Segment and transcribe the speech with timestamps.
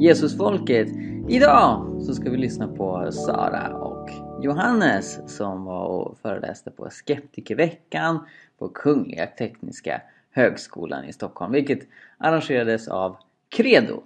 [0.00, 0.88] Jesusfolket.
[1.28, 4.10] Idag så ska vi lyssna på Sara och
[4.42, 8.18] Johannes som var och föreläste på Skeptikerveckan
[8.58, 11.78] på Kungliga Tekniska Högskolan i Stockholm vilket
[12.18, 13.16] arrangerades av
[13.48, 14.02] Credo.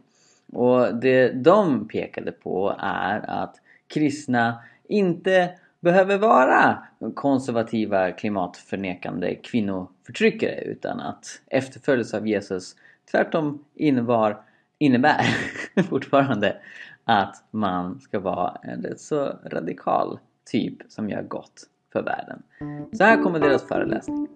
[0.53, 5.51] Och det de pekade på är att kristna inte
[5.81, 6.79] behöver vara
[7.15, 12.77] konservativa klimatförnekande kvinnoförtryckare utan att efterföljelse av Jesus
[13.11, 14.43] tvärtom innebar,
[14.83, 15.25] innebär
[15.89, 16.57] fortfarande
[17.05, 20.19] att man ska vara en rätt så radikal
[20.51, 22.43] typ som gör gott för världen.
[22.93, 24.29] Så här kommer deras föreläsning.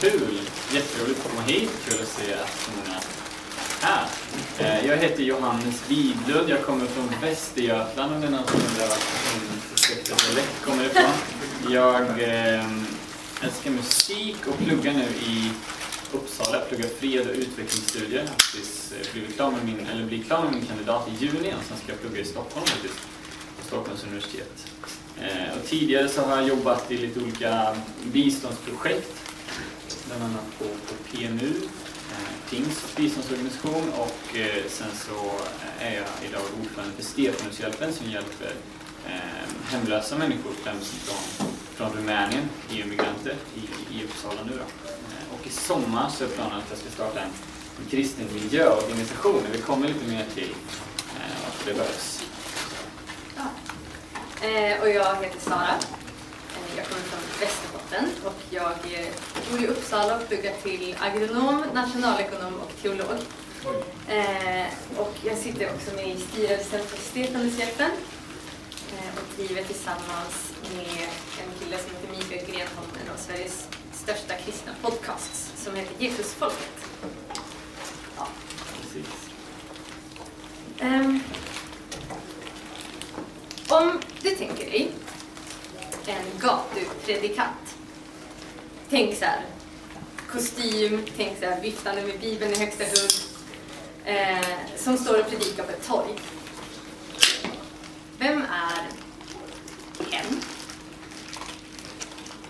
[0.00, 0.38] Kul!
[0.74, 1.70] Jätteroligt att komma hit.
[1.88, 4.24] Kul att se att så många är
[4.58, 4.88] här.
[4.88, 6.48] Jag heter Johannes Widlund.
[6.48, 8.96] Jag kommer från Västergötland om det är någon som undrar var
[9.34, 9.54] min
[10.64, 11.12] kommer ifrån.
[11.72, 12.06] Jag
[13.44, 15.50] älskar musik och pluggar nu i
[16.12, 16.58] Uppsala.
[16.58, 18.20] Jag pluggar fred och utvecklingsstudier.
[18.20, 21.24] Jag har precis eh, blivit klar med min, eller blir klar med min kandidat i
[21.24, 22.94] juni och sen ska jag plugga i Stockholm faktiskt.
[23.60, 24.66] På Stockholms universitet.
[25.20, 29.12] Eh, Och tidigare så har jag jobbat i lite olika biståndsprojekt
[30.06, 31.52] bland annat på, på PNU,
[32.12, 35.14] eh, Pings biståndsorganisation och eh, sen så
[35.80, 38.52] eh, är jag idag ordförande för Stefanushjälpen som hjälper
[39.06, 43.60] eh, hemlösa människor, främst från, från Rumänien, EU-migranter i,
[43.96, 44.88] i Uppsala nu då.
[44.88, 47.30] Eh, och i sommar så är planen att jag ska starta en,
[47.80, 49.42] en kristen miljöorganisation.
[49.52, 50.50] Vi kommer lite mer till
[51.16, 52.24] eh, varför det behövs.
[54.42, 55.74] Eh, och jag heter Sara.
[56.76, 58.72] Jag kommer från Västerbotten och jag
[59.50, 63.18] bor i Uppsala och pluggar till agronom, nationalekonom och teolog.
[64.96, 68.13] Och jag sitter också med i styrelsen för Stefanushjälpen eh,
[68.94, 71.08] Eh, och driver tillsammans med
[71.42, 76.88] en kille som heter Mikael Grenholm en av Sveriges största kristna podcasts som heter Jesusfolket.
[78.16, 78.28] Ja.
[78.80, 79.30] Precis.
[83.68, 84.90] Om du tänker dig
[86.06, 87.76] en gatupredikant.
[88.90, 89.40] Tänk så här,
[90.32, 93.10] kostym, tänk så här, viftande med bibeln i högsta hugg.
[94.04, 94.46] Eh,
[94.76, 96.14] som står och predikar på ett torg.
[98.18, 98.88] Vem är
[100.10, 100.40] hen?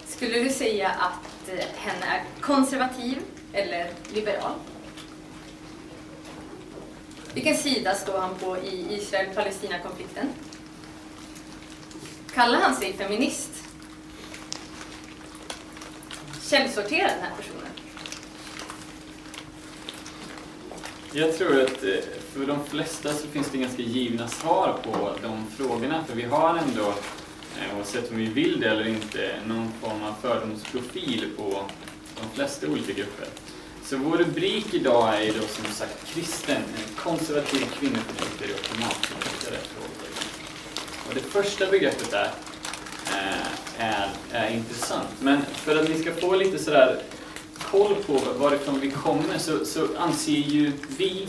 [0.06, 3.19] Skulle du säga att eh, hen är konservativ
[3.52, 4.53] eller liberal?
[7.34, 10.26] Vilken sida står han på i Israel-Palestina-konflikten?
[12.34, 13.50] Kallar han sig feminist?
[16.42, 17.70] Källsortera den här personen.
[21.12, 25.47] Jag tror att eh, för de flesta så finns det ganska givna svar på de
[25.56, 26.05] frågorna.
[26.09, 26.95] För vi har ändå,
[27.59, 31.65] eh, oavsett om vi vill det eller inte, någon form av fördomsprofil på
[32.21, 33.28] de flesta olika grupper.
[33.84, 39.59] Så vår rubrik idag är ju då som sagt kristen, en konservativ kvinnoförtryckare och klimatförtryckare.
[41.09, 42.31] Och det första begreppet där
[43.06, 45.09] eh, är, är intressant.
[45.21, 47.03] Men för att ni ska få lite sådär
[47.59, 51.28] koll på varifrån vi kommer så, så anser ju vi,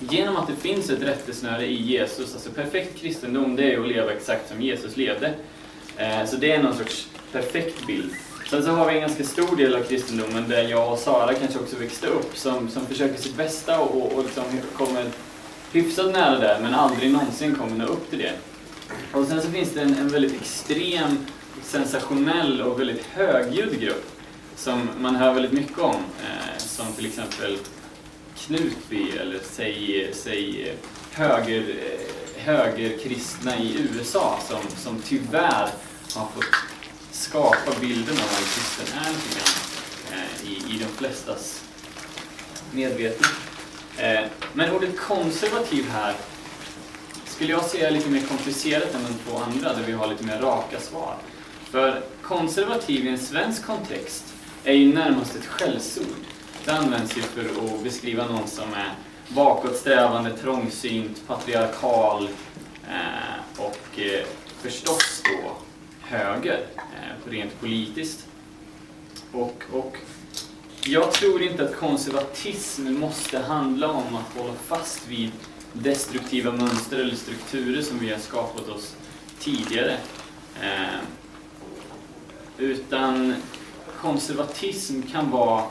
[0.00, 4.12] genom att det finns ett rättesnöre i Jesus, alltså perfekt kristendom, det är att leva
[4.12, 5.34] exakt som Jesus levde.
[5.96, 8.10] Eh, så det är någon sorts perfekt bild.
[8.50, 11.58] Sen så har vi en ganska stor del av kristendomen där jag och Sara kanske
[11.58, 14.44] också växte upp, som, som försöker sitt bästa och, och liksom
[14.76, 15.04] kommer
[15.72, 18.32] hyfsat nära där, men aldrig någonsin kommer nå upp till det.
[19.12, 21.26] Och sen så finns det en, en väldigt extrem,
[21.62, 24.10] sensationell och väldigt högljudd grupp
[24.56, 27.58] som man hör väldigt mycket om, eh, som till exempel
[28.46, 30.74] Knutby eller säg, säg
[31.12, 31.76] höger,
[32.36, 35.68] högerkristna i USA som, som tyvärr
[36.14, 36.54] har fått
[37.12, 39.54] skapa bilden av vad en kristen är lite grann,
[40.12, 41.64] eh, i, i de flestas
[42.72, 43.28] medvetna.
[43.96, 46.14] Eh, men ordet konservativ här
[47.26, 50.24] skulle jag säga är lite mer komplicerat än de två andra där vi har lite
[50.24, 51.16] mer raka svar.
[51.70, 54.24] För konservativ i en svensk kontext
[54.64, 56.06] är ju närmast ett skällsord.
[56.70, 58.94] Ofta används ju för att beskriva någon som är
[59.28, 62.28] bakåtsträvande, trångsynt, patriarkal
[62.88, 64.26] eh, och eh,
[64.62, 65.52] förstås då
[66.00, 68.26] höger, eh, rent politiskt.
[69.32, 69.96] Och, och
[70.84, 75.30] jag tror inte att konservatism måste handla om att hålla fast vid
[75.72, 78.96] destruktiva mönster eller strukturer som vi har skapat oss
[79.38, 79.96] tidigare.
[80.62, 81.00] Eh,
[82.58, 83.34] utan
[84.00, 85.64] konservatism kan vara,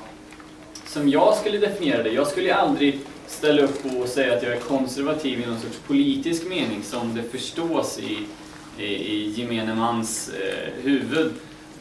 [0.90, 4.60] som jag skulle definiera det, jag skulle aldrig ställa upp och säga att jag är
[4.60, 8.18] konservativ i någon sorts politisk mening som det förstås i,
[8.84, 11.32] i, i gemene mans eh, huvud.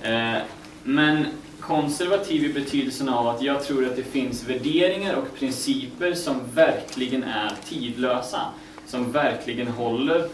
[0.02, 0.36] Eh,
[0.84, 1.26] Men
[1.60, 7.24] konservativ i betydelsen av att jag tror att det finns värderingar och principer som verkligen
[7.24, 8.40] är tidlösa.
[8.86, 10.28] Som verkligen håller.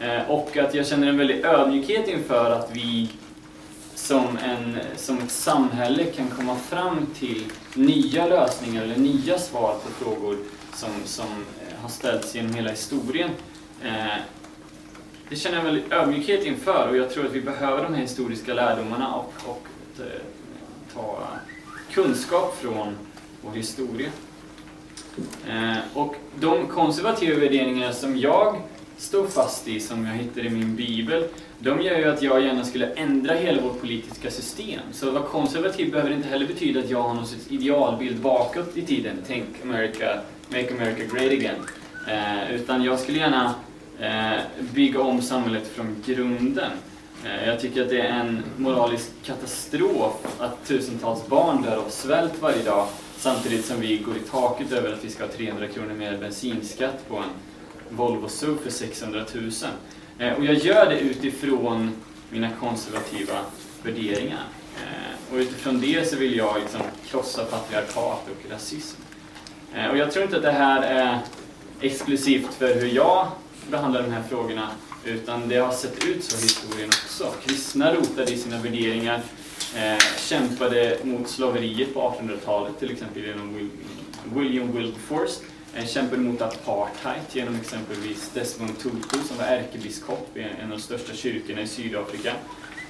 [0.00, 3.08] Eh, och att jag känner en väldig ödmjukhet inför att vi
[3.98, 10.04] som, en, som ett samhälle kan komma fram till nya lösningar eller nya svar på
[10.04, 10.36] frågor
[10.74, 13.30] som, som eh, har ställts genom hela historien.
[13.82, 14.16] Eh,
[15.28, 18.00] det känner jag en väldig ödmjukhet inför och jag tror att vi behöver de här
[18.00, 19.66] historiska lärdomarna och, och
[19.98, 20.20] eh,
[20.94, 21.18] ta
[21.92, 22.96] kunskap från
[23.42, 24.10] vår historia.
[25.48, 28.62] Eh, och de konservativa värderingar som jag
[28.96, 31.28] står fast i, som jag hittar i min bibel,
[31.60, 34.80] de gör ju att jag gärna skulle ändra hela vårt politiska system.
[34.92, 38.76] Så att vara konservativ behöver inte heller betyda att jag har någon sorts idealbild bakåt
[38.76, 39.16] i tiden.
[39.26, 41.56] Tänk America, make America great again.
[42.08, 43.54] Eh, utan jag skulle gärna
[44.00, 44.40] eh,
[44.74, 46.70] bygga om samhället från grunden.
[47.24, 52.42] Eh, jag tycker att det är en moralisk katastrof att tusentals barn dör av svält
[52.42, 55.94] varje dag samtidigt som vi går i taket över att vi ska ha 300 kronor
[55.94, 57.30] mer bensinskatt på en
[57.90, 59.50] Volvo SUV för 600 000.
[60.18, 61.92] Eh, och jag gör det utifrån
[62.30, 63.40] mina konservativa
[63.82, 64.44] värderingar.
[64.76, 69.00] Eh, och utifrån det så vill jag liksom krossa patriarkat och rasism.
[69.74, 71.18] Eh, och jag tror inte att det här är
[71.80, 73.28] exklusivt för hur jag
[73.70, 74.68] behandlar de här frågorna
[75.04, 77.34] utan det har sett ut så i historien också.
[77.46, 79.20] Kristna rotade i sina värderingar,
[80.18, 83.70] kämpade mot slaveriet på 1800-talet, till exempel genom
[84.34, 85.40] William Wilberforce.
[85.86, 91.12] Kämpade mot apartheid genom exempelvis Desmond Tutu som var ärkebiskop i en av de största
[91.12, 92.32] kyrkorna i Sydafrika.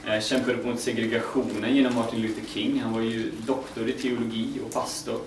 [0.06, 2.80] Eh, kämpade mot segregationen genom Martin Luther King.
[2.80, 5.20] Han var ju doktor i teologi och pastor.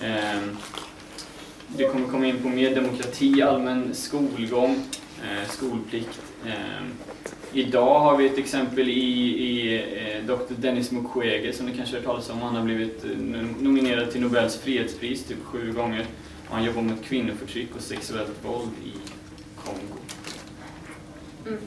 [0.00, 0.40] Eh,
[1.76, 4.84] Det kommer komma in på mer demokrati, allmän skolgång,
[5.22, 6.20] eh, skolplikt.
[7.52, 9.82] Idag har vi ett exempel i, i
[10.26, 10.54] Dr.
[10.56, 12.38] Dennis Mukwege som ni kanske har hört talas om.
[12.38, 13.04] Han har blivit
[13.60, 16.06] nominerad till Nobels fredspris typ sju gånger.
[16.54, 18.92] Han jobbar mot kvinnoförtryck och sexuellt våld i
[19.64, 19.98] Kongo.
[21.46, 21.60] Mm.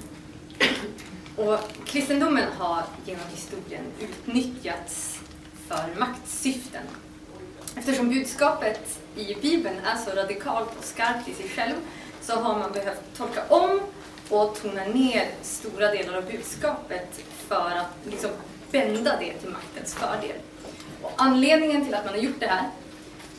[1.35, 5.19] Och kristendomen har genom historien utnyttjats
[5.67, 6.83] för maktsyften.
[7.75, 11.75] Eftersom budskapet i Bibeln är så radikalt och skarpt i sig själv
[12.21, 13.79] så har man behövt tolka om
[14.29, 18.29] och tona ner stora delar av budskapet för att liksom
[18.71, 20.37] bända det till maktens fördel.
[21.01, 22.69] Och anledningen till att man har gjort det här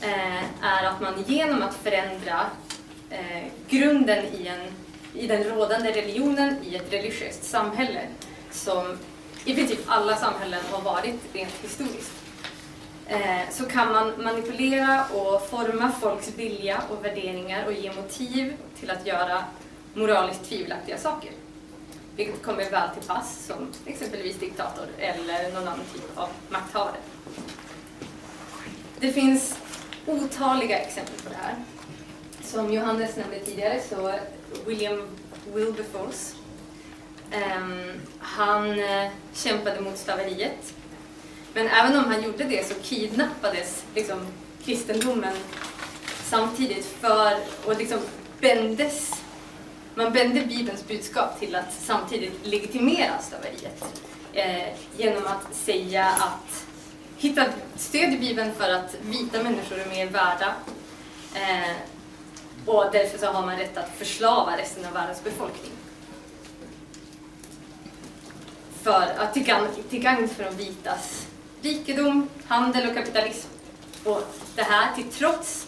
[0.02, 2.40] Eh, är att man genom att förändra
[3.10, 4.60] eh, grunden i, en,
[5.22, 8.00] i den rådande religionen i ett religiöst samhälle
[8.50, 8.98] som
[9.44, 12.12] i princip alla samhällen har varit rent historiskt
[13.08, 18.90] Eh, så kan man manipulera och forma folks vilja och värderingar och ge motiv till
[18.90, 19.44] att göra
[19.94, 21.30] moraliskt tvivelaktiga saker.
[22.16, 26.96] Vilket kommer väl till pass som exempelvis diktator eller någon annan typ av makthavare.
[29.00, 29.58] Det finns
[30.08, 31.54] otaliga exempel på det här.
[32.42, 34.14] Som Johannes nämnde tidigare så
[34.66, 35.08] William
[35.54, 36.34] Wilberforce
[37.34, 40.74] um, han uh, kämpade mot slaveriet
[41.54, 44.26] men även om han gjorde det så kidnappades liksom,
[44.64, 45.36] kristendomen
[46.24, 47.98] samtidigt för, och liksom
[48.40, 49.22] bändes,
[49.94, 53.84] man bände Bibelns budskap till att samtidigt legitimera slaveriet
[54.32, 56.67] eh, genom att säga att
[57.18, 57.44] hitta
[57.76, 60.54] stöd i Bibeln för att vita människor är mer värda
[61.34, 61.76] eh,
[62.66, 65.72] och därför så har man rätt att förslava resten av världens befolkning.
[68.82, 71.26] För att till gagn, till gagn för de vitas
[71.62, 73.48] rikedom, handel och kapitalism.
[74.04, 75.66] Och det här till trots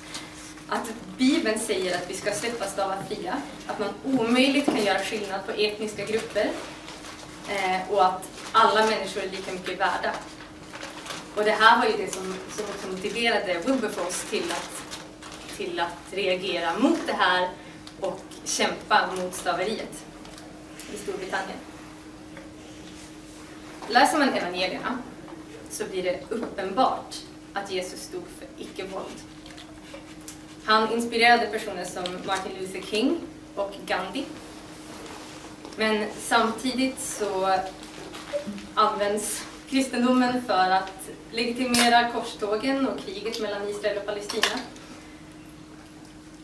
[0.68, 5.46] att Bibeln säger att vi ska släppa stavar fria, att man omöjligt kan göra skillnad
[5.46, 6.50] på etniska grupper
[7.48, 10.12] eh, och att alla människor är lika mycket värda.
[11.36, 14.70] Och det här var ju det som, som också motiverade Wilberforce till att,
[15.56, 17.48] till att reagera mot det här
[18.00, 20.04] och kämpa mot slaveriet
[20.94, 21.58] i Storbritannien.
[23.88, 24.98] Läser man evangelierna
[25.70, 27.16] så blir det uppenbart
[27.52, 29.20] att Jesus stod för icke-våld.
[30.64, 33.20] Han inspirerade personer som Martin Luther King
[33.54, 34.24] och Gandhi.
[35.76, 37.58] Men samtidigt så
[38.74, 44.60] används kristendomen för att legitimera korstågen och kriget mellan Israel och Palestina.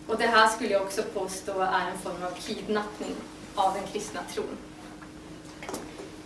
[0.06, 3.14] Och det här skulle jag också påstå är en form av kidnappning
[3.54, 4.56] av den kristna tron.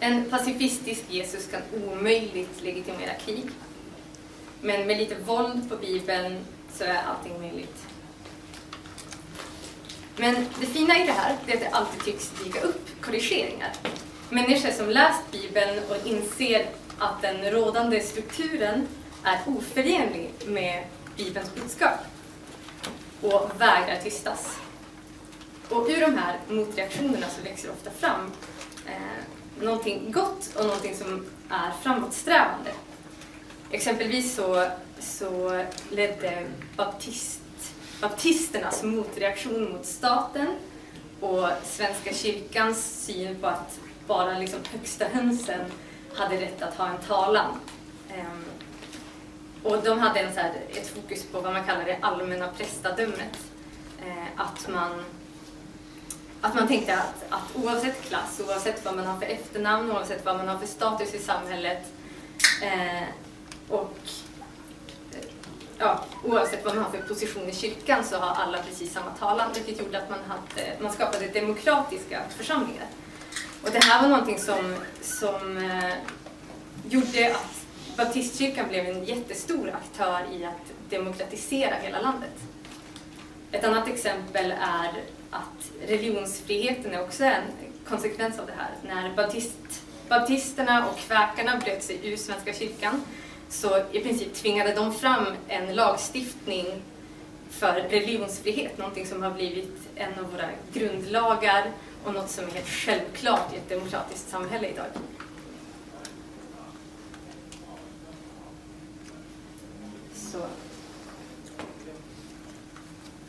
[0.00, 3.50] En pacifistisk Jesus kan omöjligt legitimera krig.
[4.60, 6.38] Men med lite våld på Bibeln
[6.74, 7.86] så är allting möjligt.
[10.16, 13.72] Men det fina i det här är att det alltid tycks dyka upp korrigeringar.
[14.30, 16.66] Människor som läst Bibeln och inser
[17.00, 18.88] att den rådande strukturen
[19.24, 20.84] är oförenlig med
[21.16, 21.98] Bibelns budskap
[23.20, 24.56] och vägrar tystas.
[25.68, 28.32] Och ur de här motreaktionerna så växer ofta fram
[28.86, 32.70] eh, någonting gott och någonting som är framåtsträvande.
[33.70, 34.66] Exempelvis så,
[34.98, 37.40] så ledde baptist,
[38.00, 40.46] baptisternas motreaktion mot staten
[41.20, 45.60] och Svenska kyrkans syn på att bara liksom högsta hönsen
[46.14, 47.60] hade rätt att ha en talan.
[48.08, 48.44] Ehm,
[49.62, 53.38] och de hade en så här, ett fokus på vad man kallar det allmänna prästadömet.
[54.06, 55.04] Ehm, att, man,
[56.40, 60.36] att man tänkte att, att oavsett klass, oavsett vad man har för efternamn, oavsett vad
[60.36, 61.92] man har för status i samhället
[62.62, 63.02] eh,
[63.68, 63.96] och
[65.80, 69.50] ja, oavsett vad man har för position i kyrkan så har alla precis samma talan,
[69.54, 72.86] vilket gjorde att man, hade, man skapade demokratiska församlingar.
[73.62, 75.94] Och det här var någonting som, som eh,
[76.88, 82.34] gjorde att baptistkyrkan blev en jättestor aktör i att demokratisera hela landet.
[83.52, 87.42] Ett annat exempel är att religionsfriheten är också en
[87.84, 88.70] konsekvens av det här.
[88.94, 93.02] När baptist, baptisterna och kväkarna bröt sig ur Svenska kyrkan
[93.48, 96.66] så i princip tvingade de fram en lagstiftning
[97.50, 101.70] för religionsfrihet, någonting som har blivit en av våra grundlagar
[102.04, 104.86] och något som är helt självklart i ett demokratiskt samhälle idag.
[110.14, 110.38] Så.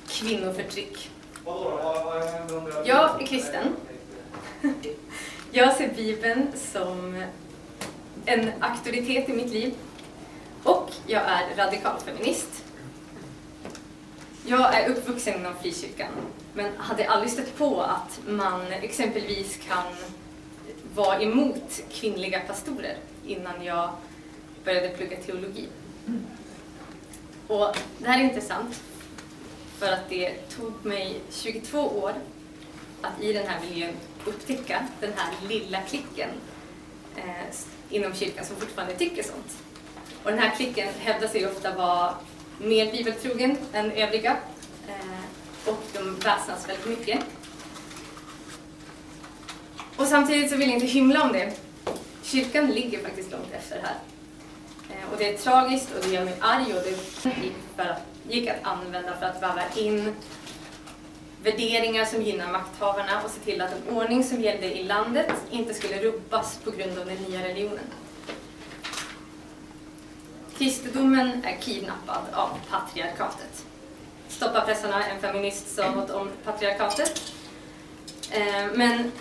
[0.08, 1.10] Kvinnoförtryck.
[2.86, 3.76] Jag är kristen.
[5.52, 7.24] Jag ser Bibeln som
[8.26, 9.74] en auktoritet i mitt liv
[10.64, 12.64] och jag är radikal feminist.
[14.46, 16.12] Jag är uppvuxen inom frikyrkan
[16.54, 19.84] men hade aldrig stött på att man exempelvis kan
[20.96, 23.90] vara emot kvinnliga pastorer innan jag
[24.66, 25.68] började plugga teologi.
[27.48, 28.82] Och det här är intressant
[29.78, 32.14] för att det tog mig 22 år
[33.02, 33.94] att i den här miljön
[34.26, 36.30] upptäcka den här lilla klicken
[37.16, 37.56] eh,
[37.90, 39.58] inom kyrkan som fortfarande tycker sånt.
[40.24, 42.16] Och den här klicken hävdar sig ofta vara
[42.64, 44.38] mer bibeltrogen än övriga
[44.88, 47.20] eh, och de väsnas väldigt mycket.
[49.96, 51.54] Och samtidigt så vill jag inte hymla om det.
[52.24, 53.96] Kyrkan ligger faktiskt långt efter här.
[54.90, 56.90] Eh, och det är tragiskt och det gör mig arg och det
[57.44, 60.16] gick, för att, gick att använda för att väva in
[61.44, 65.74] värderingar som gynnar makthavarna och se till att en ordning som gällde i landet inte
[65.74, 67.86] skulle rubbas på grund av den nya religionen.
[70.62, 73.66] Kristendomen är kidnappad av patriarkatet.
[74.28, 77.34] Stoppa pressarna, en feminist sa något om patriarkatet.
[78.32, 79.12] Eh, men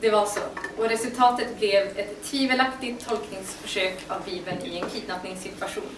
[0.00, 0.40] det var så.
[0.78, 5.96] Och resultatet blev ett tvivelaktigt tolkningsförsök av Bibeln i en kidnappningssituation.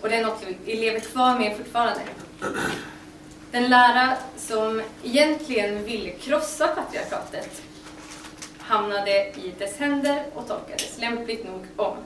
[0.00, 2.00] Och det är något vi lever kvar med fortfarande.
[3.50, 7.62] Den lära som egentligen ville krossa patriarkatet
[8.58, 11.96] hamnade i dess händer och tolkades lämpligt nog om.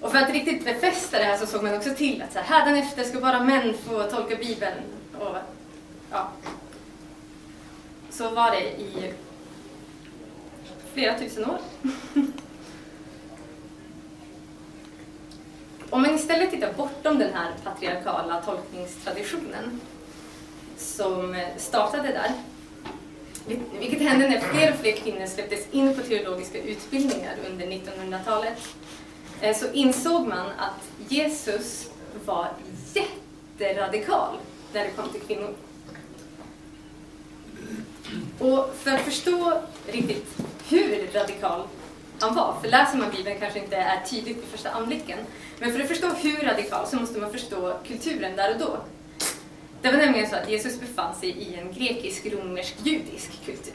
[0.00, 2.58] Och för att riktigt befästa det här så såg man också till att så här,
[2.58, 4.82] hädanefter ska bara män få tolka Bibeln.
[5.20, 5.36] Och,
[6.10, 6.28] ja.
[8.10, 9.12] Så var det i
[10.94, 11.58] flera tusen år.
[15.90, 19.80] Om man istället tittar bortom den här patriarkala tolkningstraditionen
[20.76, 22.32] som startade där,
[23.80, 28.58] vilket hände när fler och fler kvinnor släpptes in på teologiska utbildningar under 1900-talet,
[29.40, 31.90] Eh, så insåg man att Jesus
[32.24, 32.48] var
[32.94, 34.36] jätteradikal
[34.72, 35.54] när det kom till kvinnor.
[38.38, 40.36] Och för att förstå riktigt
[40.68, 41.62] hur radikal
[42.20, 45.18] han var, för läser man Bibeln kanske inte är tydligt vid första anblicken,
[45.58, 48.78] men för att förstå hur radikal så måste man förstå kulturen där och då.
[49.82, 53.74] Det var nämligen så att Jesus befann sig i en grekisk-romersk-judisk kultur.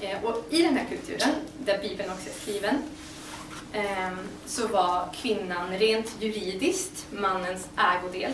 [0.00, 2.82] Eh, och i den här kulturen, där Bibeln också är skriven,
[3.72, 8.32] Ehm, så var kvinnan rent juridiskt mannens ägodel.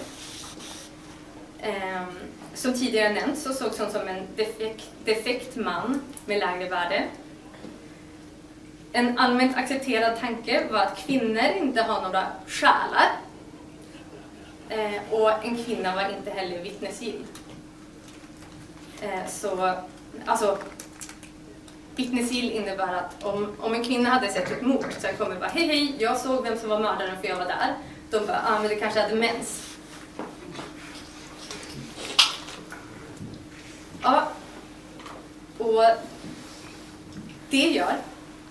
[1.62, 2.18] Ehm,
[2.54, 7.04] som tidigare nämnts så sågs hon som en defekt, defekt man med lägre värde.
[8.92, 13.10] En allmänt accepterad tanke var att kvinnor inte har några själar.
[14.68, 17.24] Ehm, och en kvinna var inte heller vittnesgill.
[19.28, 19.74] Så,
[20.26, 20.58] alltså,
[21.98, 25.66] vittnesgill innebär att om, om en kvinna hade sett ett mord så kommer bara hej
[25.66, 27.74] hej, jag såg vem som var mördaren för jag var där.
[28.10, 29.76] De bara, ah men det kanske hade mens.
[34.02, 34.28] Ja,
[35.58, 35.84] och
[37.50, 37.96] det gör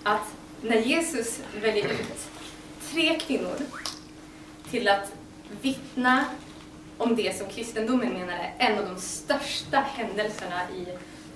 [0.04, 2.27] att när Jesus väljer ut
[2.92, 3.56] tre kvinnor
[4.72, 5.12] till att
[5.62, 6.25] vittna
[6.98, 10.86] om det som kristendomen menar är en av de största händelserna i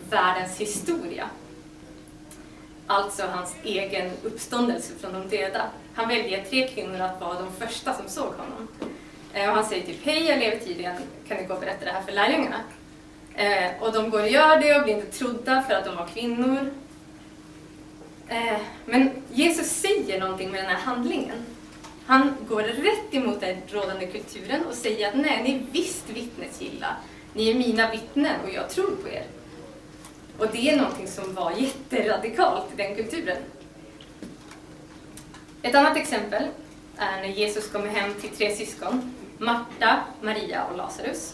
[0.10, 1.30] världens historia.
[2.92, 5.70] Alltså hans egen uppståndelse från de döda.
[5.94, 8.68] Han väljer tre kvinnor att vara de första som såg honom.
[9.34, 10.96] Eh, och han säger typ, hej jag lever tydligen,
[11.28, 12.60] kan du gå och berätta det här för lärjungarna?
[13.36, 16.08] Eh, och de går och gör det och blir inte trodda för att de var
[16.08, 16.74] kvinnor.
[18.28, 21.46] Eh, men Jesus säger någonting med den här handlingen.
[22.06, 26.96] Han går rätt emot den rådande kulturen och säger att nej, ni är visst vittnesgilla.
[27.34, 29.26] Ni är mina vittnen och jag tror på er.
[30.38, 33.38] Och det är någonting som var jätteradikalt i den kulturen.
[35.62, 36.44] Ett annat exempel
[36.98, 39.14] är när Jesus kommer hem till tre syskon.
[39.38, 41.34] Marta, Maria och Lazarus.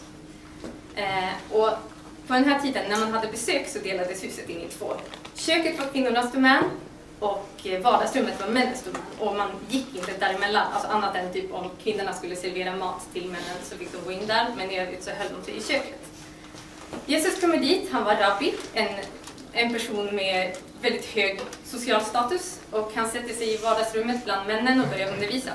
[0.94, 1.70] Eh, och
[2.26, 4.94] på den här tiden när man hade besök så delades huset in i två.
[5.34, 6.64] Köket var kvinnornas domän
[7.18, 9.02] och eh, vardagsrummet var männens domän.
[9.18, 13.24] Och man gick inte däremellan, alltså annat än typ om kvinnorna skulle servera mat till
[13.24, 15.62] männen så fick de gå in där, men i övrigt så höll de sig i
[15.62, 16.00] köket.
[17.06, 18.88] Jesus kommer dit, han var rabbi, en,
[19.52, 24.80] en person med väldigt hög social status och han sätter sig i vardagsrummet bland männen
[24.80, 25.52] och börjar undervisa.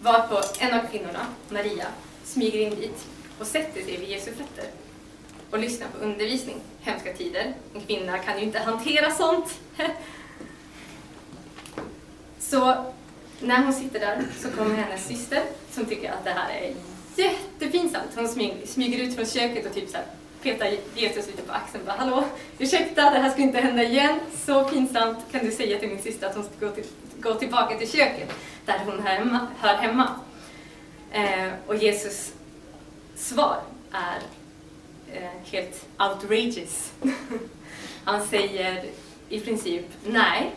[0.00, 1.86] Varpå en av kvinnorna, Maria,
[2.24, 3.06] smyger in dit
[3.38, 4.70] och sätter sig vid Jesu fötter
[5.50, 6.60] och lyssnar på undervisning.
[6.80, 7.54] Hemska tider.
[7.74, 9.60] En kvinna kan ju inte hantera sånt.
[12.38, 12.84] Så
[13.40, 16.74] när hon sitter där så kommer hennes syster som tycker att det här är
[17.20, 18.10] jättepinsamt.
[18.14, 18.28] Hon
[18.66, 20.06] smyger ut från köket och typ så här
[20.42, 21.84] petar Jesus lite på axeln.
[21.86, 22.24] Bara, Hallå,
[22.58, 24.20] ursäkta, det här ska inte hända igen.
[24.46, 25.18] Så pinsamt.
[25.32, 26.84] Kan du säga till min syster att hon ska gå, till,
[27.20, 28.32] gå tillbaka till köket
[28.66, 29.46] där hon hör hemma.
[29.58, 30.10] Hör hemma.
[31.10, 32.32] Eh, och Jesus
[33.16, 34.18] svar är
[35.12, 36.92] eh, helt outrageous.
[38.04, 38.84] Han säger
[39.28, 40.50] i princip nej,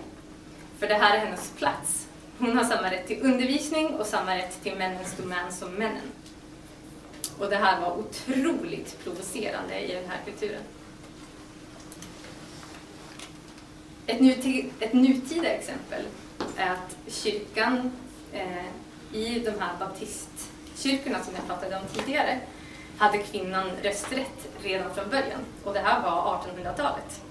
[0.80, 2.08] för det här är hennes plats.
[2.40, 6.12] Hon har samma rätt till undervisning och samma rätt till männens domän som männen.
[7.40, 10.62] Och det här var otroligt provocerande i den här kulturen.
[14.06, 16.04] Ett, nutid, ett nutida exempel
[16.58, 17.92] är att kyrkan
[18.34, 18.66] eh,
[19.14, 22.40] i de här baptistkyrkorna som jag pratade om tidigare
[22.98, 25.40] hade kvinnan rösträtt redan från början.
[25.64, 27.22] Och det här var 1800-talet.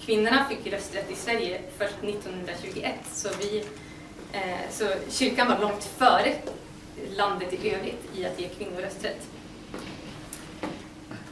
[0.00, 3.64] Kvinnorna fick rösträtt i Sverige först 1921, så, vi,
[4.32, 6.34] eh, så kyrkan var långt före
[7.16, 9.28] landet i övrigt i att ge kvinnor rösträtt.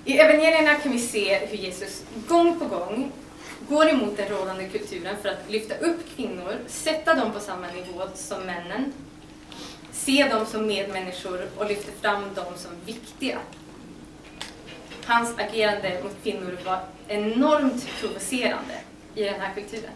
[0.09, 3.12] I evangelierna kan vi se hur Jesus gång på gång
[3.68, 8.03] går emot den rådande kulturen för att lyfta upp kvinnor, sätta dem på samma nivå
[8.14, 8.92] som männen,
[9.92, 13.38] se dem som medmänniskor och lyfta fram dem som viktiga.
[15.05, 18.75] Hans agerande mot kvinnor var enormt provocerande
[19.14, 19.92] i den här kulturen.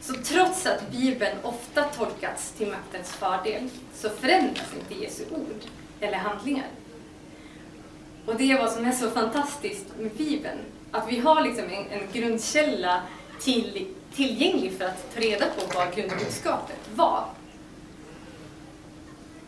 [0.00, 5.62] Så trots att Bibeln ofta tolkats till maktens fördel så förändras inte Jesu ord
[6.00, 6.68] eller handlingar.
[8.28, 10.58] Och det är vad som är så fantastiskt med Bibeln.
[10.90, 13.02] Att vi har liksom en, en grundkälla
[13.40, 17.24] till, tillgänglig för att ta reda på vad grundbudskapet var.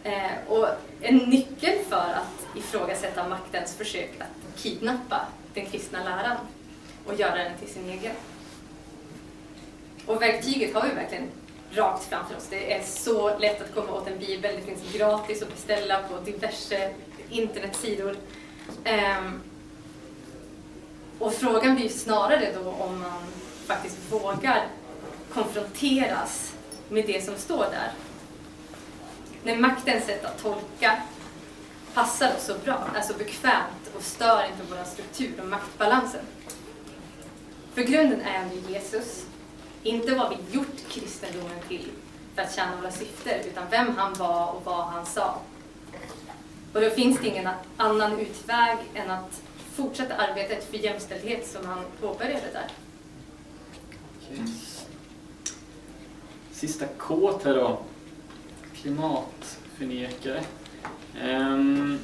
[0.05, 0.69] Eh, och
[1.01, 6.37] en nyckel för att ifrågasätta maktens försök att kidnappa den kristna läran
[7.07, 8.15] och göra den till sin egen.
[10.07, 11.29] Och verktyget har vi verkligen
[11.73, 12.47] rakt framför oss.
[12.51, 14.57] Det är så lätt att komma åt en bibel.
[14.57, 16.91] Det finns gratis att beställa på diverse
[17.31, 18.17] internetsidor.
[18.85, 19.41] Um,
[21.19, 23.23] och frågan blir snarare då om man
[23.67, 24.67] faktiskt vågar
[25.35, 26.55] konfronteras
[26.89, 27.93] med det som står där.
[29.43, 31.03] När maktens sätt att tolka
[31.95, 36.25] passar oss så bra, är så bekvämt och stör inte vår struktur och maktbalansen.
[37.75, 39.25] För grunden är ändå Jesus,
[39.83, 41.89] inte vad vi gjort kristendomen till
[42.35, 45.39] för att tjäna våra syften, utan vem han var och vad han sa.
[46.73, 49.43] Och då finns det ingen annan utväg än att
[49.75, 52.67] fortsätta arbetet för jämställdhet som han påbörjade där.
[56.53, 57.79] Sista K här då.
[58.75, 60.43] Klimatförnekare.
[61.25, 61.99] Um,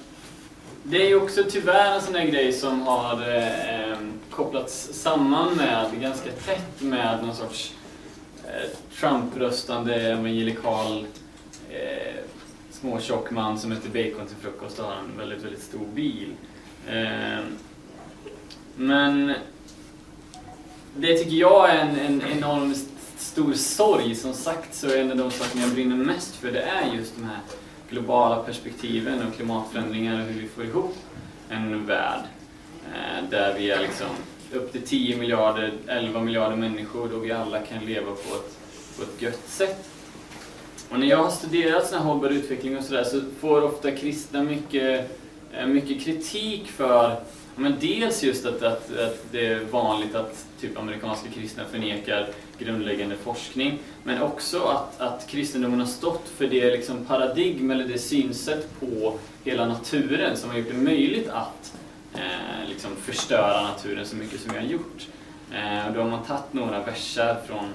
[0.83, 6.01] det är ju också tyvärr en sån där grej som har ehm, kopplats samman med,
[6.01, 7.75] ganska tätt med någon sorts
[8.45, 11.07] eh, Trump-röstande evangelikal
[11.71, 12.15] eh,
[12.87, 16.35] småtjock man som äter bacon till frukost och har en väldigt, väldigt stor bil.
[16.89, 17.45] Eh,
[18.77, 19.33] men
[20.97, 24.15] det tycker jag är en, en enormt stor sorg.
[24.15, 27.17] Som sagt så är en av de sakerna jag brinner mest för det är just
[27.17, 27.39] de här
[27.91, 30.97] globala perspektiven och klimatförändringar och hur vi får ihop
[31.49, 32.23] en värld
[32.93, 34.09] eh, där vi är liksom
[34.53, 38.59] upp till 10 miljarder, 11 miljarder människor då vi alla kan leva på ett,
[38.97, 39.96] på ett gött sätt.
[40.91, 44.43] Och när jag har studerat sån här hållbar utveckling och sådär så får ofta kristna
[44.43, 45.11] mycket,
[45.53, 47.17] eh, mycket kritik för
[47.59, 53.17] men dels just att, att, att det är vanligt att typ amerikanska kristna förnekar grundläggande
[53.17, 53.79] forskning.
[54.03, 59.19] Men också att, att kristendomen har stått för det liksom paradigm eller det synsätt på
[59.45, 61.75] hela naturen som har gjort det möjligt att
[62.15, 65.09] eh, liksom förstöra naturen så mycket som vi har gjort.
[65.53, 67.69] Eh, då har man tagit några verser från,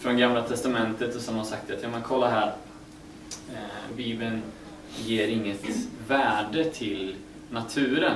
[0.00, 2.52] från Gamla Testamentet och som har sagt att ja men kolla här,
[3.52, 4.42] eh, Bibeln
[4.96, 5.60] ger inget
[6.08, 7.14] värde till
[7.50, 8.14] naturen.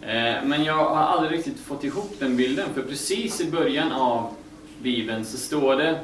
[0.00, 4.34] Eh, men jag har aldrig riktigt fått ihop den bilden, för precis i början av
[4.82, 5.98] Bibeln så står det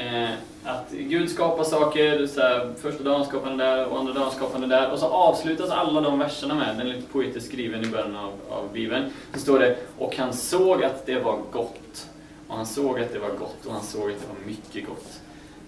[0.00, 0.30] eh,
[0.64, 4.58] att Gud skapar saker, så här, första dagen skapar han där och andra dagen skapar
[4.58, 4.92] han där.
[4.92, 8.32] Och så avslutas alla de verserna med, den är lite poetiskt skriven i början av,
[8.50, 9.10] av Bibeln.
[9.34, 12.08] Så står det, och han såg att det var gott.
[12.48, 15.20] Och han såg att det var gott och han såg att det var mycket gott.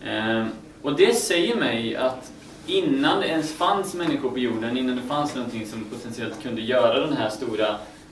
[0.04, 0.46] Eh,
[0.82, 2.32] och det säger mig att
[2.66, 7.06] innan det ens fanns människor på jorden, innan det fanns någonting som potentiellt kunde göra
[7.06, 7.68] den här stora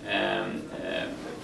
[0.09, 0.45] eh,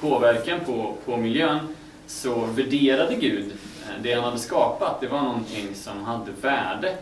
[0.01, 1.59] påverkan på, på miljön,
[2.07, 3.53] så värderade Gud
[3.83, 5.01] eh, det han hade skapat.
[5.01, 6.97] Det var någonting som hade värde.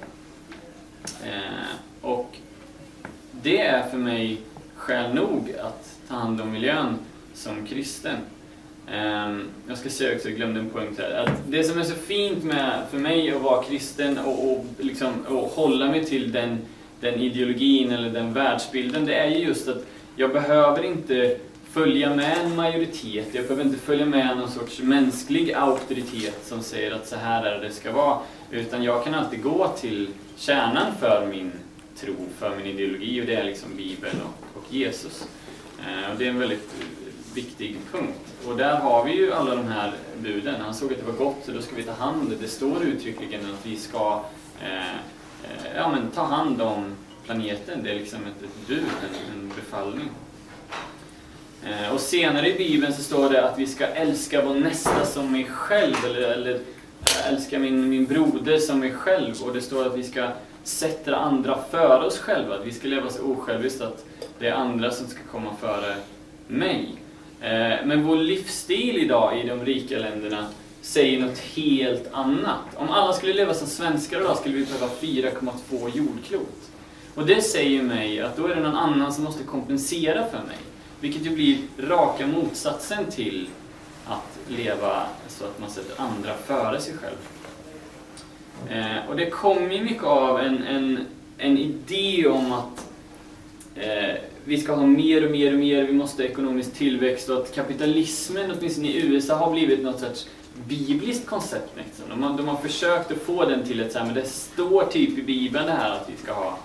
[1.25, 2.37] Eh, och
[3.33, 4.41] det är för mig
[4.77, 6.99] skäl nog att ta hand om miljön
[7.35, 8.17] som kristen.
[8.93, 10.95] Ehm, jag ska säga också, jag glömde en poäng.
[10.99, 11.25] här.
[11.27, 15.13] Att det som är så fint med, för mig att vara kristen och, och, liksom,
[15.29, 16.59] och hålla mig till den,
[17.01, 21.37] den ideologin eller den världsbilden, det är ju just att jag behöver inte
[21.71, 26.93] följa med en majoritet, jag behöver inte följa med någon sorts mänsklig auktoritet som säger
[26.93, 28.19] att så här är det ska vara.
[28.51, 31.53] Utan jag kan alltid gå till kärnan för min
[32.01, 35.29] tro, för min ideologi och det är liksom Bibeln och, och Jesus.
[35.81, 36.71] Ehm, och det är en väldigt
[37.39, 38.35] viktig punkt.
[38.47, 40.61] Och där har vi ju alla de här buden.
[40.61, 42.37] Han såg att det var gott, så då ska vi ta hand om det.
[42.37, 44.25] Det står uttryckligen att vi ska
[44.63, 44.91] eh,
[45.45, 47.83] eh, ja, men ta hand om planeten.
[47.83, 50.09] Det är liksom ett, ett bud, en, en befallning.
[51.63, 55.33] Eh, och senare i Bibeln så står det att vi ska älska vår nästa som
[55.33, 59.35] mig själv, eller, eller eh, älska min, min broder som mig själv.
[59.43, 60.29] Och det står att vi ska
[60.63, 64.05] sätta andra före oss själva, att vi ska leva så osjälviskt att
[64.39, 65.95] det är andra som ska komma före
[66.49, 66.95] mig.
[67.41, 70.47] Eh, men vår livsstil idag i de rika länderna
[70.81, 72.65] säger något helt annat.
[72.75, 76.71] Om alla skulle leva som svenskar idag skulle vi behöva 4,2 jordklot.
[77.15, 80.57] Och det säger mig att då är det någon annan som måste kompensera för mig.
[81.01, 83.49] Vilket ju blir raka motsatsen till
[84.07, 87.17] att leva så att man sätter andra före sig själv.
[88.71, 91.07] Eh, och det kommer ju mycket av en, en,
[91.39, 92.87] en idé om att
[93.75, 94.15] eh,
[94.49, 97.55] vi ska ha mer och mer och mer, vi måste ha ekonomisk tillväxt och att
[97.55, 100.27] kapitalismen, åtminstone i USA, har blivit något sorts
[100.69, 101.71] bibliskt koncept.
[101.77, 102.05] Liksom.
[102.09, 104.85] De, har, de har försökt att få den till ett så här, men det står
[104.85, 106.59] typ i Bibeln det här att vi ska ha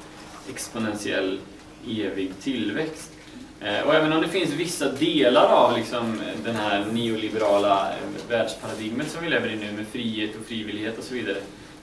[0.50, 1.40] exponentiell
[1.88, 3.12] evig tillväxt.
[3.60, 9.12] Eh, och även om det finns vissa delar av liksom, den här neoliberala eh, världsparadigmet
[9.12, 11.38] som vi lever i nu med frihet och frivillighet och så vidare,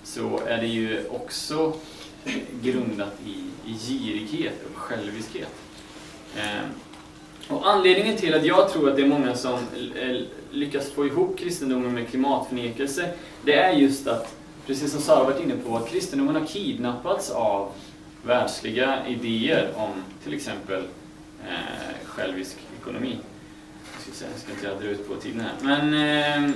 [0.04, 1.74] så är det ju också
[2.62, 5.54] grundat i, i girighet och själviskhet.
[6.37, 6.71] Ehm,
[7.49, 9.59] och anledningen till att jag tror att det är många som
[10.51, 13.11] lyckas få ihop kristendomen med klimatförnekelse,
[13.45, 14.35] det är just att,
[14.66, 17.73] precis som Sara varit inne på, att kristendomen har kidnappats av
[18.23, 19.90] världsliga idéer om
[20.25, 20.83] till exempel
[21.49, 23.16] eh, självisk ekonomi.
[23.93, 25.53] Jag ska, jag ska inte jag dra ut på tiden här.
[25.61, 26.55] Men eh,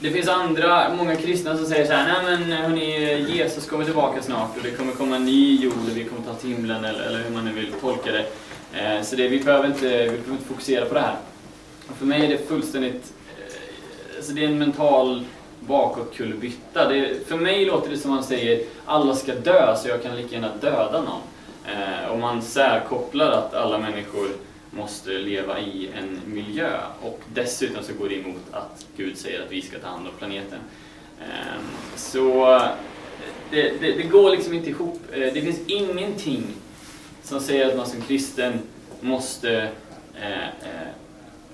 [0.00, 4.22] det finns andra, många kristna som säger så här, nej men hörni, Jesus kommer tillbaka
[4.22, 7.00] snart och det kommer komma en ny jord och vi kommer ta till himlen eller,
[7.00, 8.26] eller hur man nu vill tolka det.
[8.76, 11.16] Eh, så det, vi, behöver inte, vi behöver inte fokusera på det här.
[11.88, 13.12] Och för mig är det fullständigt...
[13.38, 15.24] Eh, alltså det är en mental
[15.60, 16.88] bakåtkullerbytta.
[17.26, 20.56] För mig låter det som man säger alla ska dö så jag kan lika gärna
[20.60, 21.20] döda någon.
[21.66, 24.28] Eh, och man särkopplar att alla människor
[24.70, 26.70] måste leva i en miljö
[27.02, 30.12] och dessutom så går det emot att Gud säger att vi ska ta hand om
[30.18, 30.58] planeten.
[31.20, 32.60] Ehm, eh, så
[33.50, 35.00] det, det, det, går liksom inte ihop.
[35.12, 36.44] Eh, det finns ingenting
[37.26, 38.58] som säger att man som kristen
[39.00, 39.70] måste
[40.14, 40.88] eh, eh,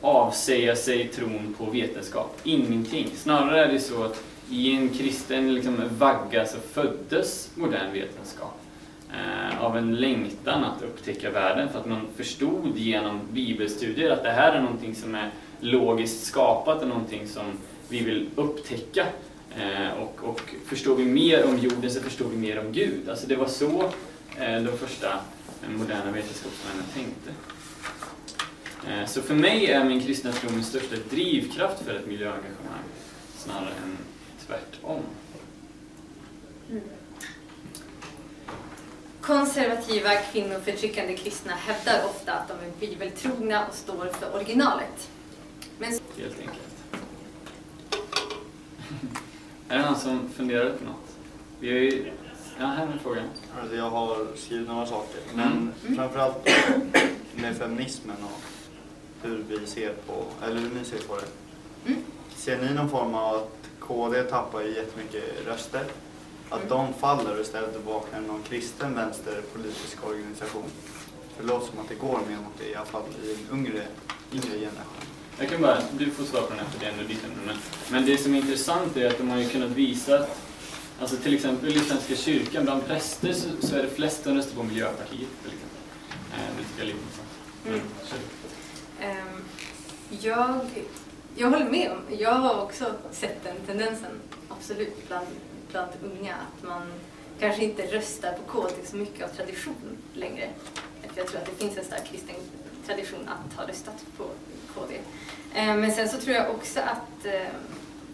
[0.01, 2.41] avsäga sig tron på vetenskap.
[2.45, 3.09] Ingenting.
[3.17, 8.61] Snarare är det så att i en kristen liksom, vagga så föddes modern vetenskap.
[9.11, 14.31] Eh, av en längtan att upptäcka världen för att man förstod genom bibelstudier att det
[14.31, 15.31] här är någonting som är
[15.61, 17.45] logiskt skapat och någonting som
[17.89, 19.07] vi vill upptäcka.
[19.57, 23.09] Eh, och, och förstår vi mer om jorden så förstår vi mer om Gud.
[23.09, 23.83] Alltså det var så
[24.39, 25.09] eh, de första
[25.69, 27.31] moderna vetenskapsmännen tänkte.
[28.89, 32.85] Eh, Så för mig är min kristna tro min största drivkraft för ett miljöengagemang
[33.37, 33.97] snarare än
[34.47, 35.03] tvärtom.
[39.21, 45.11] Konservativa kvinnoförtryckande kristna hävdar ofta att de är bibeltrogna och står för originalet.
[45.79, 46.59] Men Helt enkelt.
[49.69, 51.17] är det någon som funderar på något?
[51.61, 52.13] Vi har ju...
[52.59, 53.25] Ja, här är frågan.
[53.61, 55.97] Alltså jag har skrivit några saker, men Mm.
[55.97, 56.49] framförallt
[57.35, 58.41] med feminismen och
[59.29, 61.27] hur vi ser på, eller hur ni ser på det.
[61.91, 62.03] Mm.
[62.37, 65.85] Ser ni någon form av att KD tappar ju jättemycket röster?
[66.49, 66.69] Att Mm.
[66.69, 70.65] de faller och istället vaknar någon kristen vänsterpolitisk organisation?
[71.37, 73.59] För det låter som att det går mer mot det, i alla fall i en
[73.59, 73.83] yngre,
[74.33, 75.03] yngre generation.
[75.39, 77.37] Jag kan bara, du får svara på den här för det är ändå ditt ämne.
[77.47, 77.57] Men,
[77.91, 80.39] men det som är intressant är att de har ju kunnat visa att,
[81.03, 84.57] alltså till exempel i Svenska kyrkan, bland präster så, så är det flest som röstar
[84.57, 85.81] på Miljöpartiet till exempel.
[86.33, 87.29] Eh, det tycker jag är lite intressant.
[87.67, 87.81] Mm.
[89.01, 89.45] Ehm,
[90.21, 90.61] jag,
[91.37, 94.11] jag håller med om, jag har också sett den tendensen,
[94.49, 95.27] absolut, bland,
[95.71, 96.35] bland unga.
[96.35, 96.83] Att man
[97.41, 100.51] kanske inte röstar på KD så mycket av tradition längre.
[101.03, 102.35] För jag tror att det finns en stark kristen
[102.87, 104.25] tradition att ha röstat på
[104.75, 104.95] KD.
[105.55, 107.55] Ehm, men sen så tror jag också att, ehm,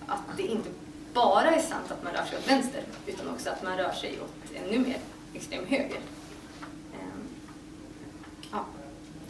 [0.06, 0.68] att det inte
[1.14, 4.18] bara är sant att man rör sig åt vänster, utan också att man rör sig
[4.20, 4.98] åt ännu mer
[5.34, 6.00] extrem höger.
[6.94, 7.28] Ehm,
[8.52, 8.64] ja.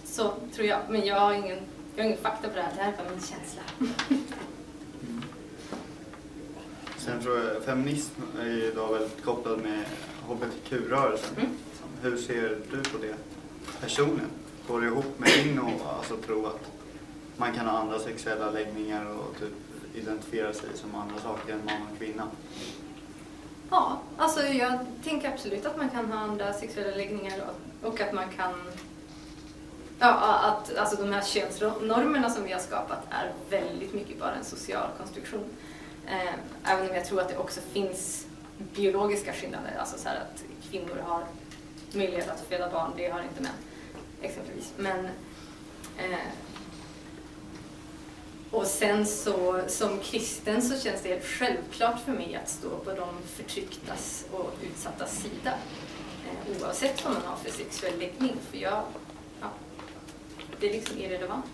[0.05, 0.81] Så tror jag.
[0.88, 1.59] Men jag har ingen,
[1.97, 2.73] jag har ingen fakta på det här.
[2.77, 3.62] Det här är bara min känsla.
[6.97, 9.85] Sen tror jag feminism är ju idag väldigt kopplad med
[10.27, 11.37] HBTQ-rörelsen.
[11.37, 11.51] Mm.
[12.03, 13.14] Hur ser du på det
[13.81, 14.31] personligen?
[14.69, 16.71] Går det ihop med din och, alltså, tro att
[17.37, 19.53] man kan ha andra sexuella läggningar och typ
[19.98, 22.28] identifiera sig som andra saker än man och kvinna?
[23.70, 27.38] Ja, alltså jag tänker absolut att man kan ha andra sexuella läggningar
[27.82, 28.54] och, och att man kan...
[29.98, 34.44] Ja, att alltså de här könsnormerna som vi har skapat är väldigt mycket bara en
[34.44, 35.44] social konstruktion.
[36.06, 36.34] Eh,
[36.72, 38.26] även om jag tror att det också finns
[38.58, 41.24] biologiska skillnader, alltså så här att kvinnor har
[41.92, 43.52] möjlighet att föda barn, det har inte män
[44.22, 44.72] exempelvis.
[44.76, 45.04] Men,
[45.98, 46.18] eh,
[48.50, 52.92] och sen så som kristen så känns det helt självklart för mig att stå på
[52.92, 55.54] de förtrycktas och utsattas sida.
[56.26, 58.37] Eh, oavsett vad man har för sexuell läggning.
[58.50, 58.82] För jag,
[59.40, 59.50] ja,
[60.61, 61.46] det är liksom irrelevant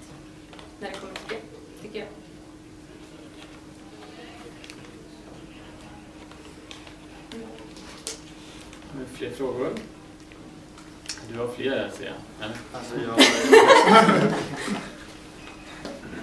[0.80, 2.08] när det kommer till det, tycker jag.
[8.92, 9.72] Har vi fler frågor?
[11.32, 12.14] Du har fler ser jag.
[12.40, 12.56] Eller?
[12.72, 13.20] Alltså jag...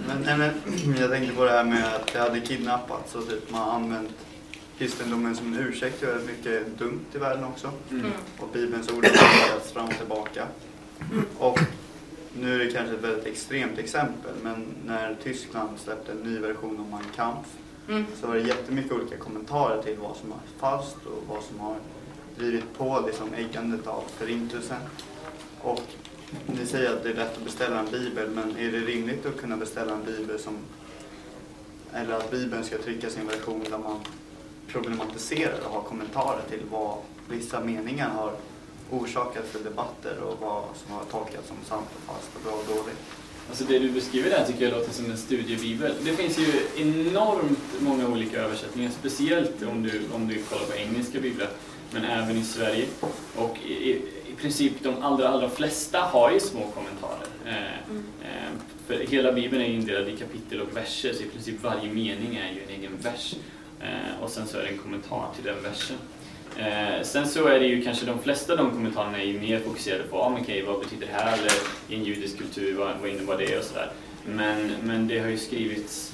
[0.08, 3.50] men, nej, men, jag tänkte på det här med att det hade kidnappats och typ
[3.50, 4.10] man har använt
[4.78, 7.70] kristendomen som en ursäkt till väldigt mycket dumt i världen också.
[7.90, 8.06] Mm.
[8.38, 10.46] Och Bibelns ord har tolkats fram och tillbaka.
[11.38, 11.58] Och
[12.40, 16.80] nu är det kanske ett väldigt extremt exempel, men när Tyskland släppte en ny version
[16.80, 17.46] av Mein Kampf
[17.88, 18.04] Mm.
[18.20, 21.76] så var det jättemycket olika kommentarer till vad som är falskt och vad som har
[22.38, 24.80] drivit på liksom äggandet av förintelsen.
[25.60, 25.82] Och
[26.46, 29.36] ni säger att det är lätt att beställa en bibel, men är det rimligt att
[29.36, 30.58] kunna beställa en bibel som
[31.94, 34.00] eller att bibeln ska trycka sin version där man
[34.68, 38.32] problematiserar och har kommentarer till vad vissa meningar har
[38.90, 42.66] orsakat för debatter och vad som har tolkats som sant och falskt och bra och
[42.66, 42.98] dåligt.
[43.48, 45.94] Alltså det du beskriver där tycker jag låter som en studiebibel.
[46.04, 51.20] Det finns ju enormt många olika översättningar, speciellt om du, om du kollar på engelska
[51.20, 51.48] biblar,
[51.90, 52.86] men även i Sverige.
[53.36, 54.02] Och i
[54.42, 57.26] princip de allra, allra flesta har ju små kommentarer.
[57.46, 58.02] Eh, Mm.
[58.22, 58.50] eh,
[58.86, 62.52] för hela bibeln är indelad i kapitel och verser, så i princip varje mening är
[62.52, 63.34] ju en egen vers.
[63.80, 65.96] Eh, och sen så är det en kommentar till den versen.
[66.58, 69.58] Eh, sen så är det ju kanske de flesta av de kommentarerna är ju mer
[69.60, 71.38] fokuserade på, ah, men okej, vad betyder det här?
[71.38, 71.52] Eller
[71.88, 73.58] i en judisk kultur, vad, vad innebär det?
[73.58, 73.90] Och sådär.
[74.26, 76.12] Men, men det har ju skrivits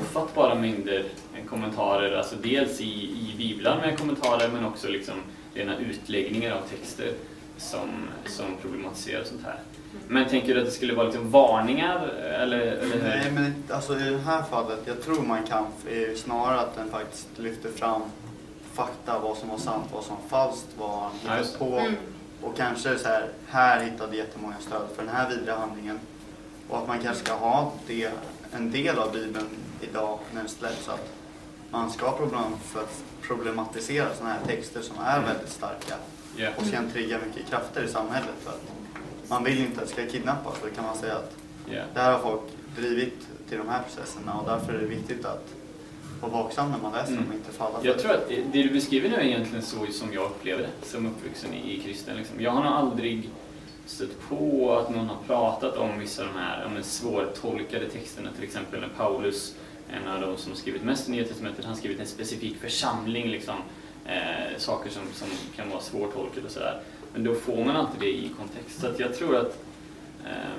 [0.00, 1.04] ofattbara mängder
[1.48, 5.14] kommentarer, alltså dels i, i biblar med kommentarer men också liksom
[5.54, 7.12] rena utläggningar av texter
[7.58, 9.60] som, som problematiserar sånt här.
[10.08, 13.02] Men tänker du att det skulle vara liksom varningar eller, eller?
[13.02, 15.66] Nej, men alltså i det här fallet, jag tror man kan
[16.16, 18.02] snarare att den faktiskt lyfter fram
[18.72, 21.58] fakta, vad som var sant, vad som var falskt, vad han just det.
[21.58, 21.78] på.
[21.78, 21.94] Mm.
[22.42, 26.00] Och kanske så här, här hittade jättemånga stöd för den här vidriga handlingen.
[26.68, 28.10] Och att man kanske ska ha det,
[28.52, 29.48] en del av Bibeln
[29.80, 30.84] idag när den släpps.
[30.84, 31.08] så Att
[31.70, 35.94] man ska problem för att problematisera sådana här texter som är väldigt starka
[36.38, 36.48] Ja.
[36.56, 38.34] och kan trigga mycket krafter i samhället.
[38.40, 38.62] För att
[39.28, 40.54] man vill inte att det ska kidnappas.
[40.62, 41.34] Då kan man säga att
[41.70, 41.82] Ja.
[41.94, 42.42] det här har folk
[42.76, 45.54] drivit till de här processerna och därför är det viktigt att
[46.20, 49.08] vara vaksam när man läser dem och inte falla Jag tror att det du beskriver
[49.08, 52.16] nu är egentligen så som jag upplever det, som uppvuxen i, i kristen.
[52.16, 52.40] Liksom.
[52.40, 53.30] Jag har nog aldrig
[53.86, 58.28] stött på att någon har pratat om vissa av de här men svårtolkade texterna.
[58.34, 59.54] Till exempel när Paulus,
[59.90, 63.28] en av de som skrivit mest i Nya Testamentet, han skrivit en specifik församling.
[63.28, 63.54] Liksom,
[64.08, 66.80] eh, saker som, som kan vara svårtolkade och sådär.
[67.12, 68.80] Men då får man alltid det i kontext.
[68.80, 69.58] Så att jag tror att
[70.24, 70.58] eh,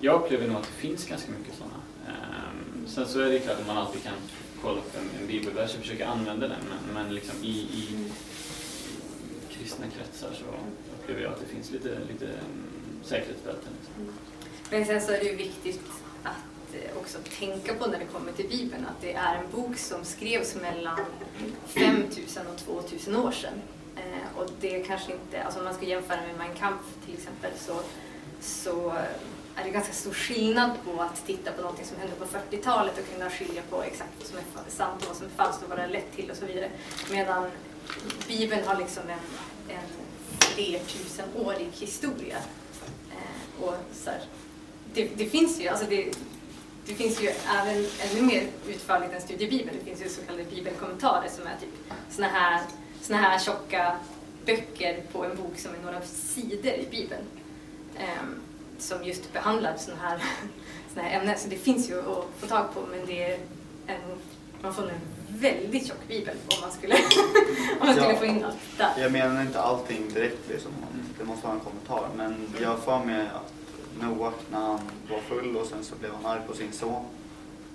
[0.00, 1.74] jag upplever nog att det finns ganska mycket sådana.
[2.06, 4.12] Eh, sen så är det klart att man alltid kan
[4.62, 6.60] kolla upp en, en bibelvers och försöka använda den.
[6.68, 8.10] Men, men liksom i, i,
[9.50, 10.44] kristna kretsar så
[10.98, 13.72] upplever jag att det finns lite, lite ehm, säkerhetsbälten.
[13.78, 14.14] Liksom.
[14.70, 15.80] Men sen så är det ju viktigt
[16.22, 16.36] att
[16.84, 20.04] Eh, också tänka på när det kommer till Bibeln att det är en bok som
[20.04, 21.00] skrevs mellan
[21.66, 23.54] 5000 och 2000 år sedan.
[23.96, 27.50] Eh, och det kanske inte, alltså om man ska jämföra med Mein Kampf till exempel
[27.58, 27.80] så,
[28.40, 28.92] så
[29.54, 33.14] är det ganska stor skillnad på att titta på någonting som hände på 40-talet och
[33.14, 35.78] kunna skilja på exakt vad som är sant och vad som är falskt och vad
[35.78, 36.70] det är lett till och så vidare.
[37.10, 37.50] Medan
[38.28, 39.18] Bibeln har liksom en,
[39.76, 39.88] en
[40.40, 42.36] flertusenårig historia.
[43.10, 44.20] Eh, och så här,
[44.94, 46.12] det, det, finns ju, alltså det,
[46.88, 49.76] det finns ju även ännu mer utförligt än studiebibeln.
[49.78, 52.60] Det finns ju så kallade bibelkommentarer som är typ såna här,
[53.02, 53.96] såna här tjocka
[54.46, 57.22] böcker på en bok som är några sidor i bibeln.
[57.98, 58.04] Eh,
[58.78, 60.22] som just behandlar såna här,
[60.94, 61.38] såna här ämnen.
[61.38, 63.38] Så det finns ju att få tag på men det är
[63.86, 64.00] en,
[64.62, 66.94] man får en väldigt tjock bibel om man skulle,
[67.80, 68.16] om man skulle Ja.
[68.18, 68.92] få in allt där.
[68.98, 70.70] Jag menar inte allting direkt liksom.
[71.18, 72.08] Det måste vara en kommentar.
[72.16, 73.52] Men jag får med att
[74.00, 77.04] Noak när han var full och sen så blev han arg på sin son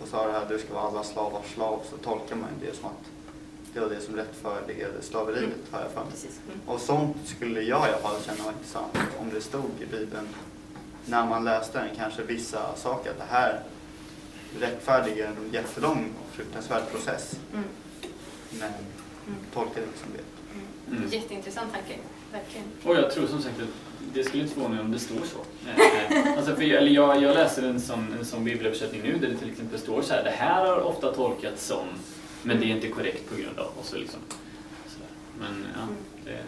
[0.01, 2.75] och sa det här du ska vara alla slavars slav så tolkar man ju det
[2.75, 3.09] som att
[3.73, 6.13] det var det som rättfärdigade slaveriet har jag för mig.
[6.47, 6.59] Mm.
[6.65, 10.27] Och sånt skulle jag i alla fall känna var intressant om det stod i Bibeln
[11.05, 13.59] när man läste den kanske vissa saker att det här
[14.59, 17.39] rättfärdigar en jättelång och fruktansvärd process.
[17.53, 17.65] Mm.
[18.59, 18.71] Men
[19.53, 20.23] tolka det som det.
[20.95, 21.09] Mm.
[21.11, 21.97] Jätteintressant tanke,
[22.31, 22.65] verkligen.
[22.83, 23.67] Och jag tror som sagt att
[24.13, 25.39] det skulle inte förvåna mig om det står så.
[25.69, 29.29] Eh, alltså för jag, eller jag, jag läser en sån, en sån bibelöversättning nu där
[29.29, 30.23] det till exempel står så här.
[30.23, 31.87] Det här har ofta tolkats som,
[32.43, 33.71] men det är inte korrekt på grund av.
[33.79, 34.19] Och så liksom,
[34.87, 35.09] sådär.
[35.39, 35.87] Men ja,
[36.25, 36.43] det är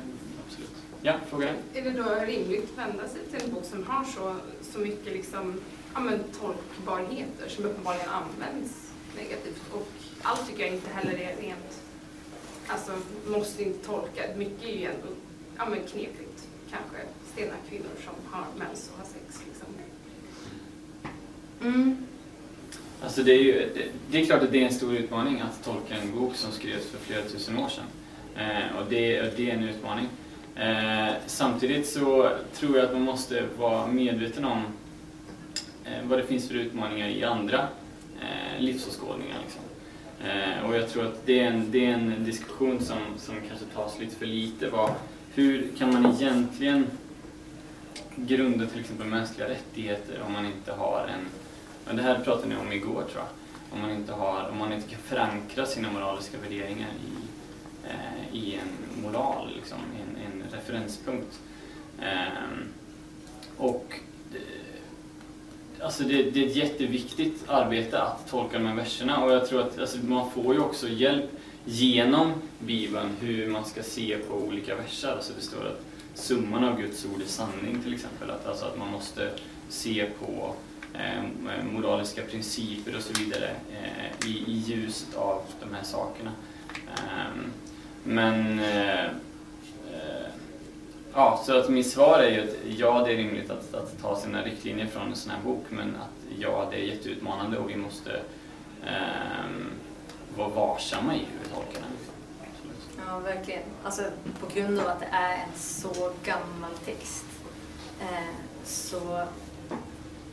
[0.47, 0.75] absolut.
[1.01, 1.49] Ja, fråga.
[1.73, 4.36] Är det då rimligt att vända sig till en bok som har så,
[4.71, 5.62] så mycket liksom,
[5.93, 9.62] ja, men, tolkbarheter som uppenbarligen används negativt?
[9.73, 9.88] Och
[10.21, 11.82] allt tycker jag inte heller är rent,
[12.67, 12.91] alltså
[13.28, 14.21] måste inte tolka.
[14.38, 15.08] Mycket är ju ändå
[15.58, 16.47] ja, men, knepigt.
[16.71, 16.97] Kanske
[17.34, 19.41] stena kvinnor som har mens och har sex.
[19.47, 19.67] Liksom.
[21.62, 21.97] Mm.
[23.04, 25.63] Alltså det är ju, det, det är klart att det är en stor utmaning att
[25.63, 27.86] tolka en bok som skrevs för flera tusen år sedan.
[28.36, 30.08] Eh, och det, och det är en utmaning.
[30.56, 34.63] Eh, samtidigt så tror jag att man måste vara medveten om
[35.86, 37.67] eh, vad det finns för utmaningar i andra
[38.21, 39.38] eh, livsåskådningar.
[39.43, 39.62] Liksom.
[40.30, 43.65] Eh, och jag tror att det är en, det är en diskussion som, som kanske
[43.65, 44.69] tas lite för lite.
[44.69, 44.91] Vad,
[45.35, 46.87] hur kan man egentligen
[48.15, 51.25] grunda till exempel mänskliga rättigheter om man inte har en
[51.85, 53.27] men det här pratade ni om igår tror jag.
[53.71, 57.13] Om man inte, har, om man inte kan förankra sina moraliska värderingar i,
[57.87, 61.39] eh, i en moral, liksom, en, en referenspunkt.
[62.01, 62.67] Ehm, eh,
[63.57, 63.99] och
[64.31, 64.39] det,
[65.83, 69.61] alltså det, det är ett jätteviktigt arbete att tolka de här verserna och jag tror
[69.61, 71.31] att alltså, man får ju också hjälp
[71.65, 75.12] genom Bibeln hur man ska se på olika verser.
[75.12, 75.82] Alltså det står att
[76.13, 78.30] summan av Guds ord är sanning till exempel.
[78.30, 79.30] Att, alltså att man måste
[79.69, 80.54] se på
[80.93, 86.32] ehm, eh, moraliska principer och så vidare eh, i, i ljuset av de här sakerna.
[86.88, 87.41] Eh,
[88.04, 90.28] men eh, eh,
[91.13, 94.19] ja, så att mitt svar är ju att ja, det är rimligt att, att ta
[94.19, 97.75] sina riktlinjer från en sån här bok men att ja, det är jätteutmanande och vi
[97.75, 98.12] måste
[98.86, 99.71] ehm,
[100.38, 101.91] vara varsamma i hur vi tolkar den.
[102.41, 102.94] Absolut.
[103.07, 103.63] Ja, verkligen.
[103.83, 104.03] Alltså
[104.39, 107.25] på grund av att det är en så gammal text
[108.01, 109.27] eh, så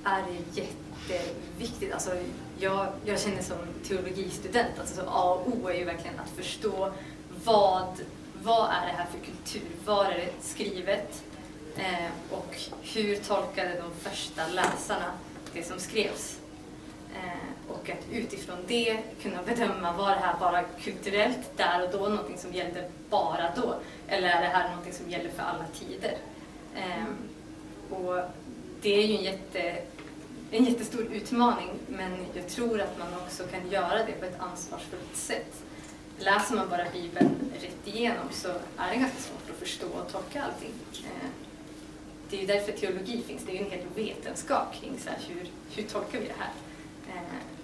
[0.04, 1.92] är det jätteviktigt.
[1.92, 2.10] Alltså,
[2.58, 3.56] jag, jag känner som
[3.88, 6.92] teologistudent, alltså A och O är ju verkligen att förstå
[7.44, 8.00] vad,
[8.42, 9.68] vad är det här för kultur?
[9.84, 11.22] Var är det skrivet?
[11.76, 15.12] Eh, och hur tolkade de första läsarna
[15.52, 16.38] det som skrevs?
[17.72, 22.38] Och att utifrån det kunna bedöma, var det här bara kulturellt där och då, någonting
[22.38, 23.74] som gällde bara då?
[24.08, 26.16] Eller är det här någonting som gäller för alla tider?
[26.76, 27.16] Ehm,
[27.90, 28.18] och
[28.82, 29.78] det är ju en, jätte,
[30.50, 35.16] en jättestor utmaning, men jag tror att man också kan göra det på ett ansvarsfullt
[35.16, 35.62] sätt.
[36.18, 40.42] Läser man bara Bibeln rätt igenom så är det ganska svårt att förstå och tolka
[40.42, 40.72] allting.
[41.04, 41.28] Ehm,
[42.30, 45.18] det är ju därför teologi finns, det är ju en hel vetenskap kring så här,
[45.28, 45.46] hur,
[45.76, 46.50] hur tolkar vi det här?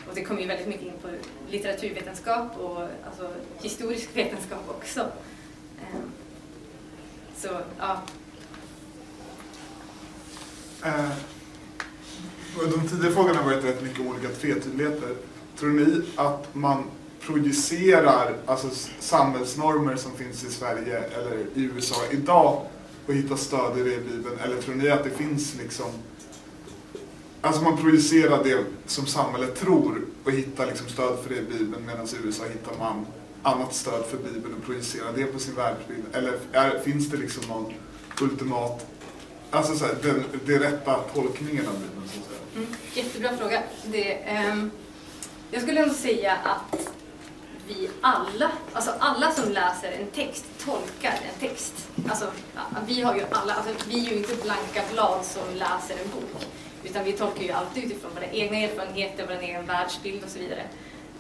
[0.09, 1.09] Och det kommer ju väldigt mycket in på
[1.51, 3.31] litteraturvetenskap och alltså,
[3.61, 5.01] historisk vetenskap också.
[5.81, 6.13] Ehm,
[7.37, 7.49] så
[7.79, 8.03] ja,
[10.85, 11.11] eh,
[12.55, 15.15] de tidigare frågorna har varit rätt mycket olika tvetydigheter.
[15.59, 16.85] Tror ni att man
[17.21, 18.69] projicerar alltså,
[19.01, 22.67] samhällsnormer som finns i Sverige eller i USA idag
[23.07, 24.39] och hittar stöd i det i Bibeln?
[24.45, 25.91] Eller tror ni att det finns liksom
[27.41, 31.87] Alltså man projicerar det som samhället tror och hittar liksom stöd för det i Bibeln
[31.87, 33.07] medan i USA hittar man
[33.43, 36.05] annat stöd för Bibeln och projicerar det på sin världsbild.
[36.13, 37.75] Eller är, finns det liksom någon
[38.21, 38.87] ultimat,
[39.51, 42.39] alltså så här, den, den rätta tolkningen av Bibeln så att säga?
[42.57, 43.63] Mm, jättebra fråga.
[43.85, 44.71] Det, ehm,
[45.51, 46.93] jag skulle ändå säga att
[47.69, 51.89] vi alla, alltså alla som läser en text tolkar en text.
[52.09, 52.27] Alltså,
[52.87, 56.47] vi har ju alla, alltså, vi är ju inte blanka blad som läser en bok.
[56.85, 60.63] Utan vi tolkar ju alltid utifrån våra egna erfarenheter, vår egen världsbild och så vidare.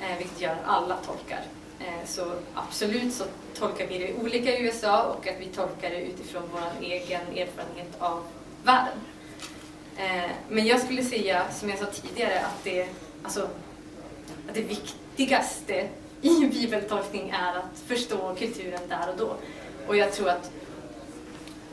[0.01, 1.43] Eh, vilket gör att alla tolkar.
[1.81, 6.01] Eh, så absolut så tolkar vi det olika i USA och att vi tolkar det
[6.01, 8.23] utifrån vår egen erfarenhet av
[8.65, 8.99] världen.
[9.97, 12.89] Eh, men jag skulle säga, som jag sa tidigare, att det,
[13.23, 13.49] alltså,
[14.49, 15.89] att det viktigaste
[16.23, 19.37] i bibeltolkning är att förstå kulturen där och då.
[19.87, 20.51] Och jag tror att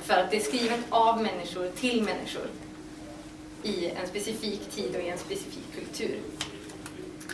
[0.01, 2.47] för att det är skrivet av människor till människor
[3.66, 6.20] i en specifik tid och i en specifik kultur.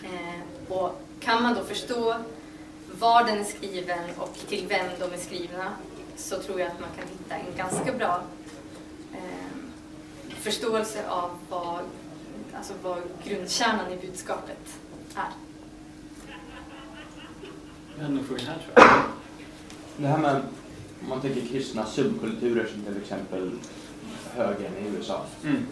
[0.03, 2.15] Eh, och kan man då förstå
[2.99, 5.73] var den är skriven och till vem de är skrivna
[6.15, 8.23] så tror jag att man kan hitta en ganska bra
[9.13, 9.51] eh,
[10.29, 11.79] förståelse av vad,
[12.57, 14.79] alltså vad grundkärnan i budskapet
[15.15, 15.29] är.
[17.95, 19.03] Vi hade nog frågan här tror jag.
[19.97, 20.41] Det här med,
[21.01, 23.51] om man tänker kristna subkulturer som till exempel
[24.35, 25.21] högern i USA.
[25.43, 25.65] Mm.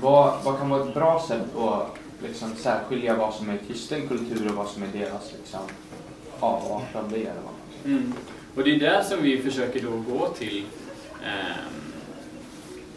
[0.00, 4.48] Vad, vad kan vara ett bra sätt att liksom särskilja vad som är kristen kultur
[4.48, 5.60] och vad som är deras liksom,
[6.40, 7.16] avart av det?
[7.16, 7.52] Eller vad man
[7.84, 8.12] Mm.
[8.54, 10.64] Och det är där som vi försöker då gå till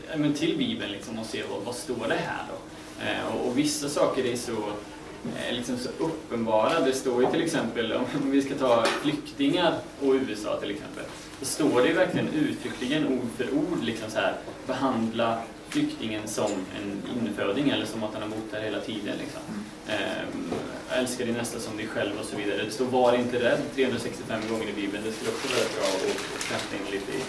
[0.10, 2.56] ja, men till Bibeln liksom och se vad, vad står det här då?
[3.06, 6.80] Eh, och, och vissa saker är så, eh, liksom så uppenbara.
[6.80, 11.04] Det står ju till exempel, om vi ska ta flyktingar och USA till exempel,
[11.40, 14.36] så står det ju verkligen uttryckligen ord för ord liksom så här,
[14.68, 19.18] behandla flyktingen som en inföding eller som att han har bott där hela tiden.
[19.18, 19.42] Liksom.
[19.88, 20.54] Ehm,
[20.90, 22.64] älska din nästa som dig själv och så vidare.
[22.64, 25.04] Det står var inte rädd 365 gånger i Bibeln.
[25.04, 27.22] Det skulle också vara bra att kasta in lite i,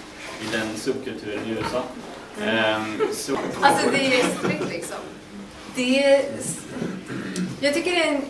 [0.44, 1.82] i den subkulturen i USA.
[2.42, 4.98] Ehm, så, Alltså det är Strikt liksom.
[5.74, 6.24] Det,
[7.60, 8.22] jag, tycker det är en,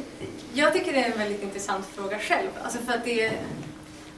[0.55, 2.49] jag tycker det är en väldigt intressant fråga själv.
[2.63, 3.33] Alltså för att det är,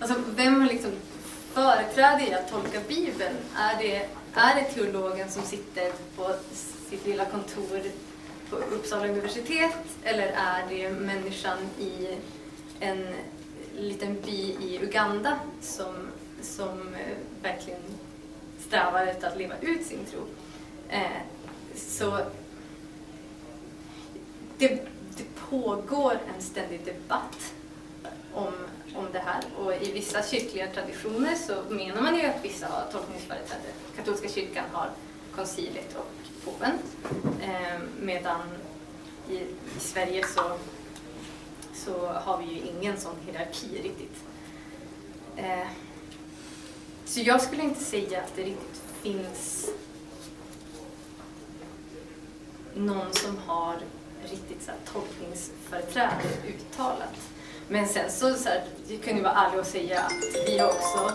[0.00, 0.90] alltså vem har liksom
[1.62, 3.36] företräde i att tolka Bibeln?
[3.56, 6.34] Är det, är det teologen som sitter på
[6.90, 7.82] sitt lilla kontor
[8.50, 12.16] på Uppsala universitet eller är det människan i
[12.80, 13.06] en
[13.76, 15.94] liten by i Uganda som,
[16.42, 17.82] som eh, verkligen
[18.66, 20.20] strävar efter att leva ut sin tro?
[20.88, 21.22] Eh,
[21.76, 22.18] så
[24.59, 24.68] det,
[25.16, 27.54] det pågår en ständig debatt
[28.34, 28.52] om,
[28.99, 32.92] om det här och i vissa kyrkliga traditioner så menar man ju att vissa har
[32.92, 33.68] tolkningsföreträde.
[33.96, 34.90] Katolska kyrkan har
[35.34, 36.07] konciliet och
[36.44, 36.78] påven
[37.42, 38.40] eh, medan
[39.30, 40.53] i, i Sverige så,
[41.74, 44.16] så har vi ju ingen sån hierarki riktigt.
[45.36, 45.68] Eh,
[47.05, 49.70] så jag skulle inte säga att det riktigt finns
[52.74, 53.76] någon som har
[54.22, 57.14] riktigt så här, tolkningsföreträde uttalat.
[57.68, 60.68] Men sen så, så här, jag kan ju vara ärlig och säga att vi har
[60.68, 61.12] också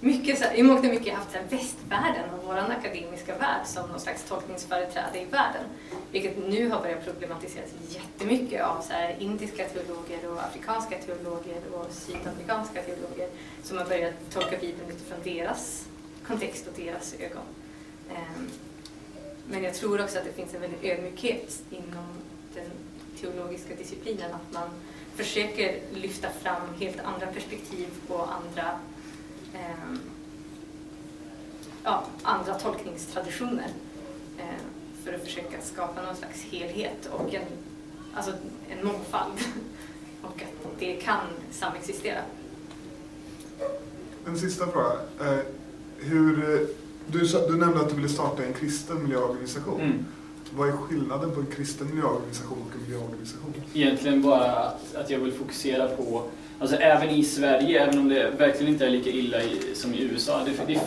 [0.00, 3.66] mycket, så här, i mångt och mycket haft så här, västvärlden och vår akademiska värld
[3.66, 5.64] som någon slags tolkningsföreträde i världen.
[6.12, 11.86] Vilket nu har börjat problematiseras jättemycket av så här, indiska teologer och afrikanska teologer och
[11.90, 13.28] sydamerikanska teologer
[13.62, 15.88] som har börjat tolka Bibeln utifrån deras
[16.26, 17.42] kontext och deras ögon.
[18.10, 18.50] Ehm,
[19.46, 22.04] men jag tror också att det finns en väldig ödmjukhet inom
[22.54, 22.70] den
[23.20, 24.68] teologiska disciplinen att man
[25.16, 28.70] försöker lyfta fram helt andra perspektiv och andra,
[29.54, 29.98] eh,
[31.84, 33.68] ja, andra tolkningstraditioner
[34.38, 34.44] eh,
[35.04, 37.44] för att försöka skapa någon slags helhet och en,
[38.14, 38.32] alltså
[38.68, 39.38] en mångfald
[40.22, 42.20] och att det kan samexistera.
[44.26, 44.92] En sista fråga.
[45.20, 45.38] Eh,
[45.98, 46.66] hur, eh,
[47.06, 49.80] du, du nämnde att du ville starta en kristen miljöorganisation.
[49.80, 50.04] mm.
[50.56, 53.54] Vad är skillnaden på en kristen miljöorganisation och en miljöorganisation?
[53.74, 56.22] Egentligen bara att, att jag vill fokusera på,
[56.58, 60.02] alltså även i Sverige, även om det verkligen inte är lika illa i, som i
[60.02, 60.44] USA.
[60.44, 60.80] Det, det är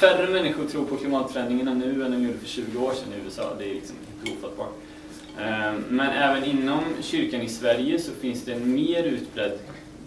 [0.00, 3.54] färre människor tror på klimatförändringarna nu än de gjorde för 20 år sedan i USA.
[3.58, 4.72] Det är liksom helt ofattbart.
[5.38, 9.58] Eh, men även inom kyrkan i Sverige så finns det en mer utbredd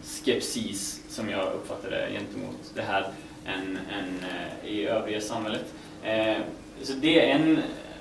[0.04, 3.08] skepsis, som jag uppfattar det, gentemot det här
[3.46, 5.74] än, än eh, i övriga samhället.
[6.04, 6.38] Eh,
[6.82, 7.60] så det är en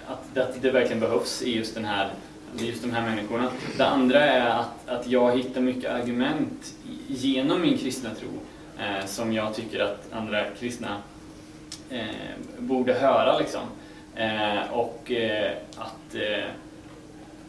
[0.09, 2.11] att, att det verkligen behövs i just den här
[2.57, 3.51] just de här människorna.
[3.77, 6.75] Det andra är att, att jag hittar mycket argument
[7.07, 8.29] genom min kristna tro
[8.79, 10.97] eh, som jag tycker att andra kristna
[11.91, 12.07] eh,
[12.59, 13.39] borde höra.
[13.39, 13.61] Liksom.
[14.15, 16.45] Eh, och eh, att, eh,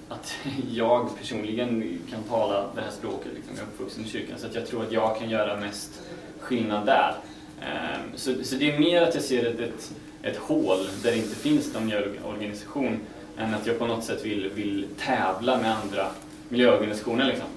[0.10, 0.36] att
[0.72, 3.32] jag personligen kan tala det här språket.
[3.36, 3.54] Liksom.
[3.56, 6.02] Jag är uppvuxen i kyrkan så att jag tror att jag kan göra mest
[6.40, 7.16] skillnad där.
[7.62, 9.92] Eh, så, så det är mer att jag ser ett, ett,
[10.22, 13.00] ett hål där det inte finns någon miljöorganisation
[13.38, 16.08] än att jag på något sätt vill, vill tävla med andra
[16.50, 17.26] miljöorganisationer.
[17.26, 17.48] Liksom.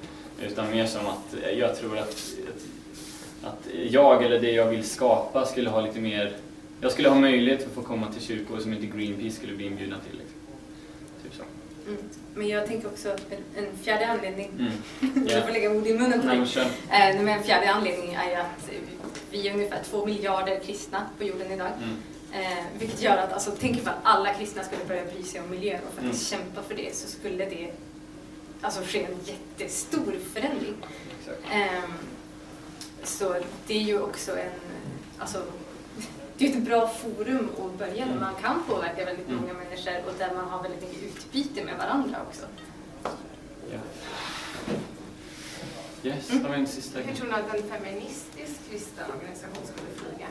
[0.47, 2.63] Utan mer som att jag tror att, att,
[3.43, 6.33] att jag eller det jag vill skapa skulle ha lite mer
[6.83, 9.97] jag skulle ha möjlighet att få komma till kyrkor som inte Greenpeace skulle bli inbjudna
[10.09, 10.19] till.
[10.19, 10.39] Liksom.
[11.23, 11.43] Typ så.
[11.91, 12.03] Mm.
[12.35, 15.27] Men jag tänker också att en, en fjärde anledning, Mm.
[15.29, 16.67] jag får lägga ord i munnen på Nej, dig.
[16.91, 17.17] men.
[17.17, 18.71] Eh, men en fjärde anledning är ju att
[19.33, 21.71] vi är ungefär två miljarder kristna på jorden idag.
[21.79, 21.97] Mm.
[22.33, 25.81] Eh, vilket gör att, alltså, tänk ifall alla kristna skulle börja bry sig om miljön
[25.89, 26.45] och faktiskt Mm.
[26.45, 27.73] kämpa för det så skulle det
[28.61, 30.75] alltså, ske en jättestor förändring.
[31.53, 31.93] Ehm,
[33.05, 33.35] så
[33.67, 34.51] det är ju också en,
[35.19, 35.43] alltså,
[36.39, 39.41] det är ett bra forum att börja där man kan påverka väldigt Mm.
[39.41, 42.43] många människor och där man har väldigt mycket utbyte med varandra också.
[43.73, 43.79] Ja.
[46.05, 50.27] Yes, har vi en sista Hur tror ni att en feministisk kristen organisation skulle flyga?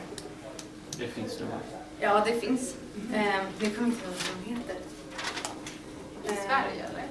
[0.98, 1.44] Det finns det.
[1.44, 1.58] va?
[2.00, 2.74] Ja, det finns.
[3.14, 4.76] Ehm, nu kommer inte ihåg vad de heter.
[6.24, 7.04] I Eh, Sverige eller?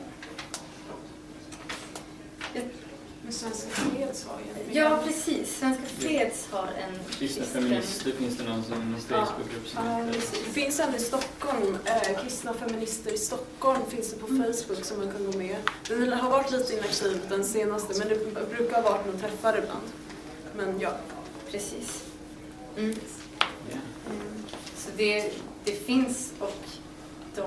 [3.31, 5.57] Men Svenska Freds har ju Ja, precis.
[5.59, 10.13] Svenska Freds har en Kristna feminister finns det någon, som, någon Facebookgrupp som Ja, heter.
[10.13, 10.39] precis.
[10.45, 14.97] Det finns en i Stockholm, eh, Kristna Feminister i Stockholm finns det på Facebook som
[14.97, 15.55] man kan gå med.
[15.87, 19.87] Den har varit lite inaktiv den senaste men det brukar ha varit någon träffar ibland.
[20.55, 20.91] Men ja.
[21.51, 22.03] Precis.
[22.77, 22.95] Mm.
[23.71, 23.77] Ja.
[24.77, 26.63] Så det, det finns och
[27.35, 27.45] de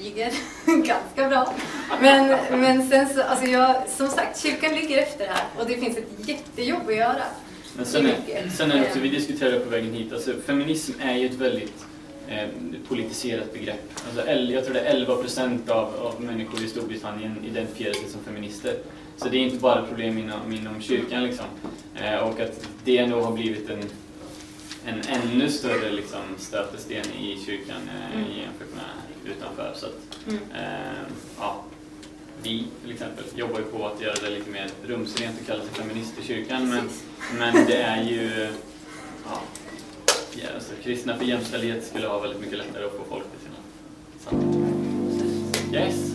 [0.00, 0.32] flyger
[0.86, 1.54] ganska bra.
[2.00, 5.96] Men, men sen så, alltså jag, som sagt, kyrkan ligger efter här och det finns
[5.96, 7.22] ett jättejobb att göra.
[7.76, 11.16] Men sen är, sen är det också, vi diskuterade på vägen hit, alltså feminism är
[11.16, 11.84] ju ett väldigt
[12.28, 12.48] eh,
[12.88, 13.90] politiserat begrepp.
[14.06, 18.24] Alltså, jag tror det är 11 procent av, av människor i Storbritannien identifierar sig som
[18.24, 18.74] feminister.
[19.16, 21.46] Så det är inte bara problem inom, inom kyrkan liksom.
[22.02, 23.82] Eh, och att det nog har blivit en,
[24.86, 28.30] en ännu större liksom, stötesten i kyrkan eh, Mm.
[28.30, 28.84] jämfört med
[29.26, 29.72] utanför.
[29.76, 30.38] Så att, Mm.
[30.54, 30.98] eh,
[31.38, 31.64] ja,
[32.42, 35.72] vi till exempel jobbar ju på att göra det lite mer rumsrent och kalla sig
[35.72, 36.68] feminist i kyrkan.
[36.70, 36.88] Men,
[37.38, 38.48] men det är ju...
[39.26, 39.40] Ja,
[40.32, 43.56] ja, alltså, kristna för jämställdhet skulle ha väldigt mycket lättare att få folk till sina
[44.24, 44.60] samtal.
[45.74, 46.10] Yes!